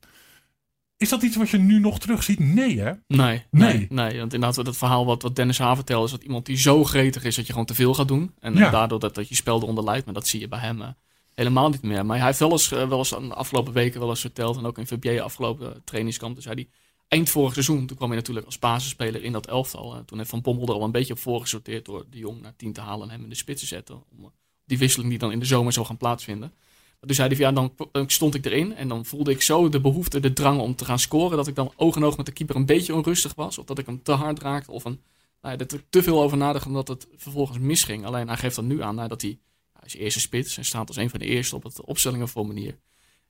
Is 0.97 1.09
dat 1.09 1.23
iets 1.23 1.35
wat 1.35 1.49
je 1.49 1.57
nu 1.57 1.79
nog 1.79 1.99
terugziet? 1.99 2.39
Nee, 2.39 2.79
hè? 2.79 2.93
Nee, 3.07 3.43
nee, 3.51 3.87
nee. 3.89 4.19
Want 4.19 4.33
inderdaad, 4.33 4.65
het 4.65 4.77
verhaal 4.77 5.05
wat, 5.05 5.21
wat 5.21 5.35
Dennis 5.35 5.57
Haven 5.57 5.75
vertelde, 5.75 6.05
is 6.05 6.11
dat 6.11 6.23
iemand 6.23 6.45
die 6.45 6.57
zo 6.57 6.83
gretig 6.83 7.23
is 7.23 7.35
dat 7.35 7.45
je 7.45 7.51
gewoon 7.51 7.67
te 7.67 7.73
veel 7.73 7.93
gaat 7.93 8.07
doen. 8.07 8.31
En 8.39 8.55
ja. 8.55 8.69
daardoor 8.69 8.99
dat, 8.99 9.15
dat 9.15 9.29
je 9.29 9.35
spel 9.35 9.61
eronder 9.61 9.83
leidt. 9.83 10.05
Maar 10.05 10.13
dat 10.13 10.27
zie 10.27 10.39
je 10.39 10.47
bij 10.47 10.59
hem 10.59 10.81
uh, 10.81 10.87
helemaal 11.33 11.69
niet 11.69 11.81
meer. 11.81 12.05
Maar 12.05 12.17
hij 12.17 12.25
heeft 12.25 12.39
wel 12.39 12.51
eens, 12.51 12.71
uh, 12.71 12.87
wel 12.87 12.97
eens 12.97 13.09
de 13.09 13.33
afgelopen 13.33 13.73
weken 13.73 13.99
wel 13.99 14.09
eens 14.09 14.21
verteld, 14.21 14.57
en 14.57 14.65
ook 14.65 14.77
in 14.77 14.87
VBA 14.87 15.21
afgelopen 15.21 15.81
trainingskamp, 15.83 16.35
dus 16.35 16.45
hij 16.45 16.55
die 16.55 16.69
eind 17.07 17.29
vorig 17.29 17.53
seizoen, 17.53 17.85
toen 17.85 17.97
kwam 17.97 18.09
hij 18.09 18.17
natuurlijk 18.17 18.45
als 18.45 18.59
basisspeler 18.59 19.23
in 19.23 19.31
dat 19.31 19.47
elftal. 19.47 19.95
Uh, 19.95 19.99
toen 19.99 20.17
heeft 20.17 20.29
Van 20.29 20.41
Bommel 20.41 20.67
er 20.67 20.73
al 20.73 20.83
een 20.83 20.91
beetje 20.91 21.13
op 21.13 21.19
voorgesorteerd 21.19 21.85
door 21.85 22.05
de 22.09 22.17
jong 22.17 22.41
naar 22.41 22.55
10 22.55 22.73
te 22.73 22.81
halen 22.81 23.07
en 23.07 23.13
hem 23.13 23.23
in 23.23 23.29
de 23.29 23.35
spits 23.35 23.61
te 23.61 23.67
zetten. 23.67 24.03
Om 24.17 24.31
die 24.65 24.77
wisseling 24.77 25.09
die 25.09 25.19
dan 25.19 25.31
in 25.31 25.39
de 25.39 25.45
zomer 25.45 25.73
zou 25.73 25.85
gaan 25.85 25.97
plaatsvinden. 25.97 26.53
Dus 26.99 27.15
zei 27.15 27.29
hij 27.29 27.37
ja, 27.37 27.51
dan, 27.51 27.73
stond 28.07 28.35
ik 28.35 28.45
erin 28.45 28.75
en 28.75 28.87
dan 28.87 29.05
voelde 29.05 29.31
ik 29.31 29.41
zo 29.41 29.69
de 29.69 29.81
behoefte, 29.81 30.19
de 30.19 30.33
drang 30.33 30.59
om 30.59 30.75
te 30.75 30.85
gaan 30.85 30.99
scoren. 30.99 31.37
Dat 31.37 31.47
ik 31.47 31.55
dan 31.55 31.71
oog 31.75 31.95
in 31.95 32.03
oog 32.03 32.17
met 32.17 32.25
de 32.25 32.31
keeper 32.31 32.55
een 32.55 32.65
beetje 32.65 32.95
onrustig 32.95 33.35
was. 33.35 33.57
Of 33.57 33.65
dat 33.65 33.77
ik 33.77 33.85
hem 33.85 34.03
te 34.03 34.11
hard 34.11 34.39
raakte. 34.39 34.71
Of 34.71 34.85
een, 34.85 35.01
nou 35.41 35.57
dat 35.57 35.73
ik 35.73 35.83
te 35.89 36.03
veel 36.03 36.21
over 36.21 36.37
nadacht 36.37 36.65
omdat 36.65 36.87
het 36.87 37.07
vervolgens 37.15 37.59
misging. 37.59 38.05
Alleen 38.05 38.27
hij 38.27 38.37
geeft 38.37 38.55
dan 38.55 38.67
nu 38.67 38.81
aan 38.81 38.95
nou, 38.95 39.07
dat 39.07 39.21
hij, 39.21 39.39
hij 39.73 39.85
is 39.85 39.95
eerste 39.95 40.19
spits. 40.19 40.55
Hij 40.55 40.63
staat 40.63 40.87
als 40.87 40.97
een 40.97 41.09
van 41.09 41.19
de 41.19 41.25
eerste 41.25 41.55
op 41.55 41.63
het 41.63 41.81
opstellingenformulier. 41.81 42.77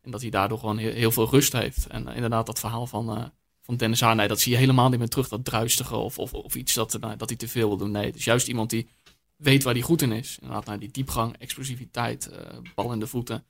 En 0.01 0.11
dat 0.11 0.21
hij 0.21 0.29
daardoor 0.29 0.59
gewoon 0.59 0.77
heel, 0.77 1.11
veel 1.11 1.29
rust 1.29 1.53
heeft. 1.53 1.87
En 1.87 2.07
uh, 2.07 2.15
inderdaad 2.15 2.45
dat 2.45 2.59
verhaal 2.59 2.87
van, 2.87 3.17
uh, 3.17 3.25
van 3.61 3.77
Dennis 3.77 4.01
Haar, 4.01 4.27
dat 4.27 4.39
zie 4.39 4.51
je 4.51 4.57
helemaal 4.57 4.89
niet 4.89 4.99
meer 4.99 5.07
terug. 5.07 5.27
Dat 5.27 5.45
druistige 5.45 5.95
of, 5.95 6.19
of, 6.19 6.33
of 6.33 6.55
iets 6.55 6.73
dat, 6.73 6.99
nou, 6.99 7.17
dat 7.17 7.29
hij 7.29 7.37
te 7.37 7.47
veel 7.47 7.67
wil 7.67 7.77
doen. 7.77 7.91
Nee, 7.91 8.05
het 8.05 8.15
is 8.15 8.25
juist 8.25 8.47
iemand 8.47 8.69
die 8.69 8.87
weet 9.35 9.63
waar 9.63 9.73
hij 9.73 9.81
goed 9.81 10.01
in 10.01 10.11
is. 10.11 10.37
Inderdaad, 10.41 10.65
nou, 10.65 10.79
die 10.79 10.91
diepgang, 10.91 11.35
explosiviteit, 11.37 12.29
bal 12.75 12.93
in 12.93 12.99
de 12.99 13.07
voeten. 13.07 13.45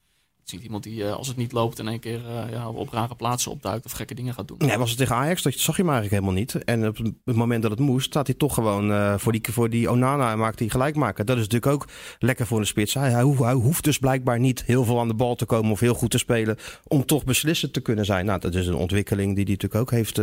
Het 0.48 0.56
is 0.56 0.62
niet 0.62 0.72
iemand 0.72 0.88
die, 0.92 1.04
uh, 1.04 1.16
als 1.16 1.28
het 1.28 1.38
niet 1.38 1.52
loopt, 1.52 1.80
in 1.80 1.88
één 1.88 2.00
keer 2.00 2.20
uh, 2.20 2.52
ja, 2.52 2.70
op 2.70 2.90
rare 2.90 3.16
plaatsen 3.16 3.52
opduikt 3.52 3.86
of 3.86 3.92
gekke 3.92 4.14
dingen 4.14 4.34
gaat 4.34 4.48
doen. 4.48 4.58
Nee, 4.58 4.78
was 4.78 4.90
het 4.90 4.98
tegen 4.98 5.16
Ajax, 5.16 5.42
dat 5.42 5.54
zag 5.54 5.76
je 5.76 5.82
hem 5.82 5.92
eigenlijk 5.92 6.22
helemaal 6.22 6.42
niet. 6.42 6.64
En 6.64 6.88
op 6.88 6.98
het 7.26 7.36
moment 7.36 7.62
dat 7.62 7.72
het 7.72 7.80
moest, 7.80 8.06
staat 8.06 8.28
hij 8.28 8.36
toch 8.36 8.54
gewoon 8.54 8.92
uh, 8.92 9.18
voor, 9.18 9.32
die, 9.32 9.42
voor 9.52 9.70
die 9.70 9.92
Onana 9.92 10.32
en 10.32 10.38
maakt 10.38 10.60
hij 10.60 10.70
gelijk 10.70 10.96
maken. 10.96 11.26
Dat 11.26 11.38
is 11.38 11.42
natuurlijk 11.48 11.72
ook 11.72 11.88
lekker 12.20 12.48
voor 12.48 12.60
een 12.60 12.66
spits. 12.66 12.94
Hij, 12.94 13.12
hij, 13.12 13.26
hij, 13.26 13.54
hoeft 13.54 13.84
dus 13.84 13.98
blijkbaar 13.98 14.40
niet 14.40 14.64
heel 14.64 14.84
veel 14.84 15.00
aan 15.00 15.08
de 15.08 15.14
bal 15.14 15.36
te 15.36 15.46
komen 15.46 15.72
of 15.72 15.80
heel 15.80 15.94
goed 15.94 16.12
te 16.12 16.18
spelen 16.18 16.58
om 16.88 17.06
toch 17.06 17.24
beslissend 17.24 17.74
te 17.74 17.82
kunnen 17.82 18.06
zijn. 18.06 18.26
Nou, 18.26 18.40
dat 18.40 18.56
is 18.56 18.68
een 18.68 18.76
ontwikkeling 18.76 19.36
die 19.36 19.44
hij 19.44 19.54
natuurlijk 19.54 19.82
ook 19.82 19.92
heeft, 19.92 20.22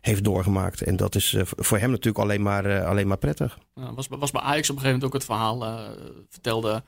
heeft 0.00 0.24
doorgemaakt. 0.24 0.82
En 0.82 0.96
dat 0.96 1.14
is 1.14 1.36
voor 1.56 1.78
hem 1.78 1.90
natuurlijk 1.90 2.24
alleen 2.24 2.42
maar, 2.42 2.84
alleen 2.84 3.08
maar 3.08 3.18
prettig. 3.18 3.58
Ja, 3.74 3.94
was, 3.94 4.08
was 4.08 4.30
bij 4.30 4.42
Ajax 4.42 4.70
op 4.70 4.76
een 4.76 4.82
gegeven 4.82 5.00
moment 5.00 5.04
ook 5.04 5.12
het 5.12 5.24
verhaal, 5.24 5.86
vertelde 6.28 6.82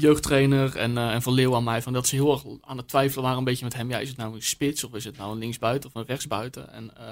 jeugdtrainer 0.00 0.76
en, 0.76 0.92
uh, 0.92 1.14
en 1.14 1.22
Van 1.22 1.32
Leeuw 1.32 1.54
aan 1.54 1.64
mij. 1.64 1.82
Van 1.82 1.92
dat 1.92 2.06
ze 2.06 2.14
heel 2.14 2.32
erg 2.32 2.44
aan 2.60 2.76
het 2.76 2.88
twijfelen 2.88 3.22
waren 3.22 3.38
een 3.38 3.44
beetje 3.44 3.64
met 3.64 3.74
hem. 3.74 3.90
Ja, 3.90 3.98
is 3.98 4.08
het 4.08 4.16
nou 4.16 4.34
een 4.34 4.42
spits 4.42 4.84
of 4.84 4.94
is 4.94 5.04
het 5.04 5.16
nou 5.16 5.32
een 5.32 5.38
linksbuiten 5.38 5.90
of 5.90 5.94
een 5.94 6.06
rechtsbuiten? 6.06 6.72
En 6.72 6.90
uh, 6.98 7.04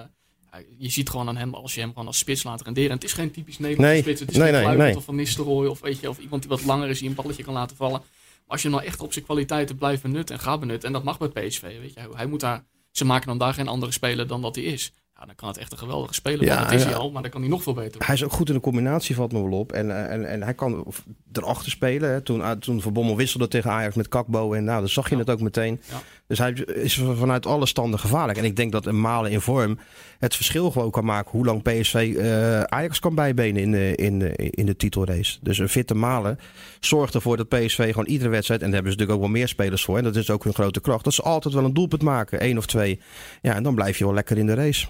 ja, 0.53 0.63
je 0.79 0.91
ziet 0.91 1.11
gewoon 1.11 1.29
aan 1.29 1.37
hem, 1.37 1.55
als 1.55 1.75
je 1.75 1.81
hem 1.81 1.89
gewoon 1.89 2.07
als 2.07 2.19
spits 2.19 2.43
laat 2.43 2.63
renderen. 2.63 2.91
En 2.91 2.97
het 2.97 3.05
is 3.05 3.13
geen 3.13 3.31
typisch 3.31 3.59
Nederlandse 3.59 3.93
nee, 3.93 4.03
spits. 4.03 4.21
Het 4.21 4.31
is 4.31 4.37
nee, 4.37 4.53
geen 4.53 4.69
nee, 4.69 4.77
nee. 4.77 4.97
of 4.97 5.05
Van 5.05 5.15
Nistelrooy 5.17 5.67
of, 5.67 5.81
weet 5.81 6.01
je, 6.01 6.09
of 6.09 6.19
iemand 6.19 6.43
die 6.43 6.51
wat 6.51 6.65
langer 6.65 6.89
is 6.89 6.99
die 6.99 7.09
een 7.09 7.15
balletje 7.15 7.43
kan 7.43 7.55
laten 7.55 7.77
vallen. 7.77 8.01
Maar 8.01 8.55
als 8.55 8.63
je 8.63 8.69
hem 8.69 8.77
nou 8.77 8.89
echt 8.89 9.01
op 9.01 9.13
zijn 9.13 9.25
kwaliteiten 9.25 9.77
blijft 9.77 10.03
benutten 10.03 10.37
en 10.37 10.41
gaat 10.41 10.61
benutten. 10.61 10.87
En 10.87 10.93
dat 10.93 11.05
mag 11.05 11.19
bij 11.19 11.29
PSV, 11.29 11.61
weet 11.61 11.95
je. 11.95 12.01
Hij 12.15 12.27
moet 12.27 12.41
daar, 12.41 12.65
ze 12.91 13.05
maken 13.05 13.27
dan 13.27 13.39
daar 13.39 13.55
geen 13.55 13.69
andere 13.69 13.93
speler 13.93 14.27
dan 14.27 14.43
dat 14.43 14.55
hij 14.55 14.65
is. 14.65 14.93
Ja, 15.19 15.27
dan 15.27 15.35
kan 15.35 15.49
het 15.49 15.59
echt 15.59 15.73
een 15.73 15.79
geweldige 15.79 16.15
speler 16.15 16.39
worden. 16.39 16.57
Ja, 16.57 16.65
dat 16.65 16.73
is 16.73 16.85
hij 16.85 16.95
al, 16.95 17.11
maar 17.11 17.23
dan 17.23 17.31
kan 17.31 17.41
hij 17.41 17.51
nog 17.51 17.63
veel 17.63 17.73
beter 17.73 17.91
worden. 17.91 18.07
Hij 18.07 18.17
is 18.17 18.25
ook 18.25 18.33
goed 18.33 18.49
in 18.49 18.55
de 18.55 18.61
combinatie, 18.61 19.15
valt 19.15 19.33
me 19.33 19.43
wel 19.43 19.59
op. 19.59 19.73
En, 19.73 20.09
en, 20.09 20.29
en 20.29 20.43
hij 20.43 20.55
kan 20.55 20.87
erachter 21.33 21.71
spelen. 21.71 22.11
Hè. 22.11 22.21
Toen, 22.21 22.59
toen 22.59 22.81
Van 22.81 22.93
Bommel 22.93 23.17
wisselde 23.17 23.49
tegen 23.49 23.71
Ajax 23.71 23.95
met 23.95 24.09
Kakbo. 24.09 24.53
En 24.53 24.65
nou, 24.65 24.79
dan 24.79 24.89
zag 24.89 25.09
je 25.09 25.15
ja. 25.15 25.21
het 25.21 25.31
ook 25.31 25.41
meteen. 25.41 25.81
Ja. 25.91 26.03
Dus 26.27 26.39
hij 26.39 26.53
is 26.53 27.03
vanuit 27.15 27.47
alle 27.47 27.67
standen 27.67 28.01
gevaarlijk. 28.01 28.39
En 28.39 28.45
ik 28.45 28.57
denk 28.57 28.73
dat 28.73 28.87
een 28.87 29.01
Malen 29.01 29.31
in 29.31 29.41
vorm 29.41 29.79
het 30.19 30.35
verschil 30.35 30.71
gewoon 30.71 30.91
kan 30.91 31.05
maken... 31.05 31.31
hoe 31.31 31.45
lang 31.45 31.63
PSV 31.63 32.15
uh, 32.17 32.61
Ajax 32.61 32.99
kan 32.99 33.15
bijbenen 33.15 33.63
in 33.63 33.71
de, 33.71 33.95
in, 33.95 34.19
de, 34.19 34.33
in 34.37 34.67
de 34.67 34.77
titelrace. 34.77 35.39
Dus 35.41 35.59
een 35.59 35.69
fitte 35.69 35.95
Malen 35.95 36.39
zorgt 36.81 37.15
ervoor 37.15 37.37
dat 37.37 37.49
PSV 37.49 37.91
gewoon 37.91 38.07
iedere 38.07 38.31
wedstrijd... 38.31 38.61
en 38.61 38.67
daar 38.67 38.75
hebben 38.75 38.93
ze 38.93 38.99
natuurlijk 38.99 39.25
ook 39.27 39.33
wel 39.33 39.41
meer 39.41 39.49
spelers 39.49 39.85
voor... 39.85 39.99
en 39.99 40.05
dat 40.05 40.17
is 40.17 40.31
ook 40.31 40.45
hun 40.45 40.55
grote 40.55 40.81
kracht... 40.81 41.05
dat 41.05 41.15
ze 41.15 41.23
altijd 41.23 41.55
wel 41.55 41.65
een 41.65 41.75
doelpunt 41.75 42.03
maken, 42.03 42.41
één 42.41 42.59
of 42.59 42.67
twee. 42.67 43.01
Ja, 43.43 43.55
en 43.55 43.63
dan 43.63 43.75
blijf 43.75 43.99
je 43.99 44.05
wel 44.05 44.15
lekker 44.15 44.39
in 44.39 44.47
de 44.47 44.55
race. 44.55 44.87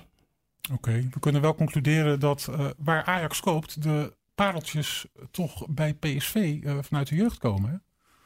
Oké, 0.73 0.89
okay. 0.89 1.09
we 1.13 1.21
kunnen 1.21 1.41
wel 1.41 1.55
concluderen 1.55 2.21
dat 2.21 2.49
uh, 2.51 2.67
waar 2.77 3.05
Ajax 3.05 3.41
koopt, 3.41 3.83
de 3.83 4.17
pareltjes 4.35 5.07
toch 5.31 5.67
bij 5.69 5.95
PSV 5.95 6.35
uh, 6.35 6.79
vanuit 6.81 7.09
de 7.09 7.15
jeugd 7.15 7.39
komen. 7.39 7.71
Hè? 7.71 7.77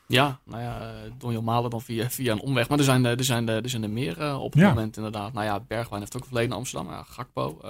Ja, 0.06 0.40
nou 0.44 0.62
ja, 0.62 0.80
uh, 0.80 1.12
Donjon 1.18 1.44
Malen 1.44 1.70
dan 1.70 1.82
via, 1.82 2.10
via 2.10 2.32
een 2.32 2.40
omweg. 2.40 2.68
Maar 2.68 2.78
er 2.78 2.84
zijn, 2.84 3.04
er 3.04 3.24
zijn, 3.24 3.48
er 3.48 3.68
zijn 3.68 3.82
er 3.82 3.90
meer 3.90 4.38
op 4.38 4.52
het 4.52 4.62
ja. 4.62 4.68
moment 4.68 4.96
inderdaad. 4.96 5.32
Nou 5.32 5.46
ja, 5.46 5.60
Bergwijn 5.60 6.00
heeft 6.00 6.16
ook 6.16 6.22
een 6.22 6.28
verleden 6.28 6.50
in 6.50 6.56
Amsterdam. 6.56 6.90
Ja, 6.92 7.02
Gakpo. 7.02 7.60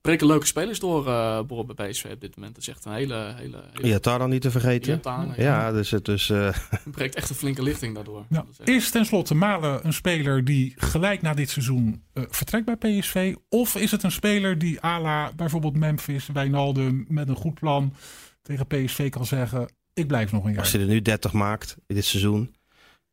Breken 0.00 0.26
leuke 0.26 0.46
spelers 0.46 0.78
door 0.78 1.06
uh, 1.06 1.64
bij 1.66 1.90
PSV 1.90 2.04
op 2.12 2.20
dit 2.20 2.36
moment. 2.36 2.54
Dat 2.54 2.62
is 2.62 2.68
echt 2.68 2.84
een 2.84 2.92
hele... 2.92 3.34
hele, 3.36 3.64
hele... 3.72 3.88
Ja, 3.88 3.98
Tara 3.98 4.26
niet 4.26 4.42
te 4.42 4.50
vergeten. 4.50 4.92
Iatara, 4.92 5.34
ja. 5.36 5.42
ja, 5.42 5.72
dus 5.72 5.90
het 5.90 6.08
is... 6.08 6.28
Uh... 6.40 6.54
Breekt 6.90 7.14
echt 7.14 7.30
een 7.30 7.36
flinke 7.36 7.62
lichting 7.62 7.94
daardoor. 7.94 8.24
Ja. 8.28 8.44
Is 8.64 8.90
tenslotte 8.90 9.34
Malen 9.34 9.86
een 9.86 9.92
speler 9.92 10.44
die 10.44 10.74
gelijk 10.76 11.22
na 11.22 11.34
dit 11.34 11.50
seizoen 11.50 12.02
uh, 12.14 12.24
vertrekt 12.28 12.64
bij 12.64 12.76
PSV? 12.76 13.34
Of 13.48 13.76
is 13.76 13.90
het 13.90 14.02
een 14.02 14.12
speler 14.12 14.58
die 14.58 14.84
à 14.84 15.00
la 15.00 15.32
bijvoorbeeld 15.36 15.76
Memphis, 15.76 16.26
Wijnaldum 16.32 17.04
met 17.08 17.28
een 17.28 17.36
goed 17.36 17.54
plan 17.54 17.94
tegen 18.42 18.66
PSV 18.66 19.10
kan 19.10 19.26
zeggen... 19.26 19.68
Ik 19.94 20.06
blijf 20.06 20.32
nog 20.32 20.44
een 20.44 20.50
jaar. 20.50 20.60
Als 20.60 20.72
hij 20.72 20.80
er 20.80 20.86
nu 20.86 21.02
30 21.02 21.32
maakt 21.32 21.76
in 21.86 21.94
dit 21.94 22.04
seizoen, 22.04 22.54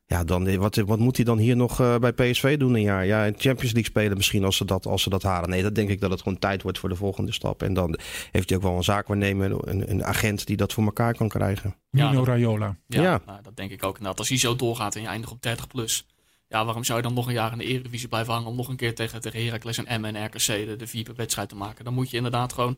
ja, 0.10 0.24
dan, 0.24 0.58
wat, 0.58 0.76
wat 0.76 1.00
moet 1.00 1.16
hij 1.16 1.26
dan 1.26 1.38
hier 1.38 1.56
nog 1.56 1.82
uh, 1.82 1.96
bij 1.98 2.14
PSV 2.14 2.58
doen 2.58 2.74
een 2.74 2.82
jaar? 2.82 3.06
Ja, 3.06 3.24
in 3.24 3.34
Champions 3.38 3.74
League 3.74 3.84
spelen 3.84 4.18
misschien 4.18 4.44
als 4.44 4.58
ze, 4.58 4.66
dat, 4.66 4.86
als 4.86 5.02
ze 5.02 5.10
dat 5.10 5.24
halen. 5.24 5.50
Nee, 5.50 5.62
dat 5.64 5.76
denk 5.76 5.90
ik 5.90 6.00
dat 6.00 6.10
het 6.10 6.22
gewoon 6.22 6.40
tijd 6.40 6.62
wordt 6.62 6.80
voor 6.80 6.90
de 6.90 6.96
volgende 6.96 7.32
stap. 7.32 7.64
En 7.64 7.74
dan 7.74 8.00
heeft 8.32 8.50
hij 8.50 8.58
ook 8.58 8.64
wel 8.64 8.76
een 8.76 8.84
zaakwaarnemer, 8.84 9.68
een, 9.68 9.92
een 9.92 10.04
agent 10.04 10.46
die 10.46 10.58
dat 10.58 10.74
voor 10.74 10.84
elkaar 10.84 11.16
kan 11.16 11.30
krijgen. 11.30 11.76
Nino 11.92 12.24
Raiola. 12.24 12.78
Ja, 12.88 13.02
ja. 13.02 13.22
Nou, 13.26 13.40
dat 13.44 13.56
denk 13.56 13.72
ik 13.72 13.84
ook 13.84 13.94
inderdaad. 13.94 14.20
Als 14.20 14.30
hij 14.30 14.38
zo 14.38 14.56
doorgaat 14.56 14.96
en 14.96 15.02
je 15.02 15.08
eindigt 15.08 15.32
op 15.32 15.42
30 15.42 15.68
plus. 15.68 16.06
Ja, 16.48 16.66
waarom 16.66 16.84
zou 16.84 16.98
je 16.98 17.04
dan 17.04 17.14
nog 17.14 17.28
een 17.28 17.34
jaar 17.34 17.52
in 17.52 17.58
de 17.58 17.64
Eredivisie 17.64 18.08
blijven 18.08 18.34
hangen 18.34 18.50
om 18.50 18.56
nog 18.56 18.68
een 18.68 18.76
keer 18.76 18.96
tegen, 18.96 19.22
tegen 19.22 19.46
Heracles 19.46 19.78
en 19.78 19.86
Emmen 19.86 20.16
en 20.16 20.26
RKC 20.26 20.46
de, 20.46 20.76
de 20.78 20.88
vier 20.88 21.08
wedstrijd 21.16 21.50
te 21.50 21.56
maken? 21.56 21.86
Dan 21.86 21.94
moet 21.94 22.10
je 22.10 22.18
inderdaad 22.18 22.54
gewoon 22.54 22.78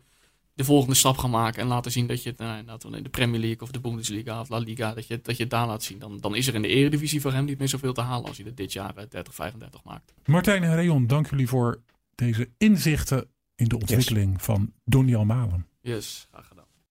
de 0.60 0.66
volgende 0.66 0.96
stap 0.96 1.18
gaan 1.18 1.30
maken 1.30 1.62
en 1.62 1.68
laten 1.68 1.92
zien 1.92 2.08
dat 2.08 2.24
je 2.24 2.30
het 2.30 2.40
nou, 2.40 2.96
in 2.96 3.04
de 3.04 3.10
Premier 3.10 3.40
League 3.40 3.62
of 3.62 3.72
de 3.72 3.80
Bundesliga 3.80 4.40
of 4.40 4.50
La 4.50 4.58
Liga, 4.58 4.94
dat 4.94 5.08
je, 5.08 5.20
dat 5.22 5.38
je 5.38 5.42
het 5.44 5.52
daar 5.52 5.68
laat 5.68 5.84
zien. 5.84 6.00
Dan, 6.00 6.18
dan 6.18 6.36
is 6.36 6.48
er 6.48 6.56
in 6.56 6.62
de 6.62 6.68
Eredivisie 6.68 7.22
voor 7.22 7.34
hem 7.34 7.46
niet 7.46 7.60
meer 7.60 7.68
zoveel 7.68 7.94
te 7.94 8.02
halen 8.02 8.28
als 8.28 8.38
hij 8.38 8.46
er 8.46 8.56
dit 8.56 8.74
jaar 8.74 8.94
30, 8.94 9.22
eh, 9.22 9.34
35 9.34 9.84
maakt. 9.84 10.14
Martijn 10.26 10.64
en 10.64 10.76
Rayon, 10.76 11.08
dank 11.08 11.30
jullie 11.30 11.48
voor 11.48 11.82
deze 12.16 12.50
inzichten 12.58 13.28
in 13.56 13.68
de 13.68 13.76
ontwikkeling 13.76 14.34
yes. 14.34 14.44
van 14.44 14.74
Donny 14.84 15.16
Malen. 15.16 15.68
Yes, 15.82 16.28
graag 16.32 16.49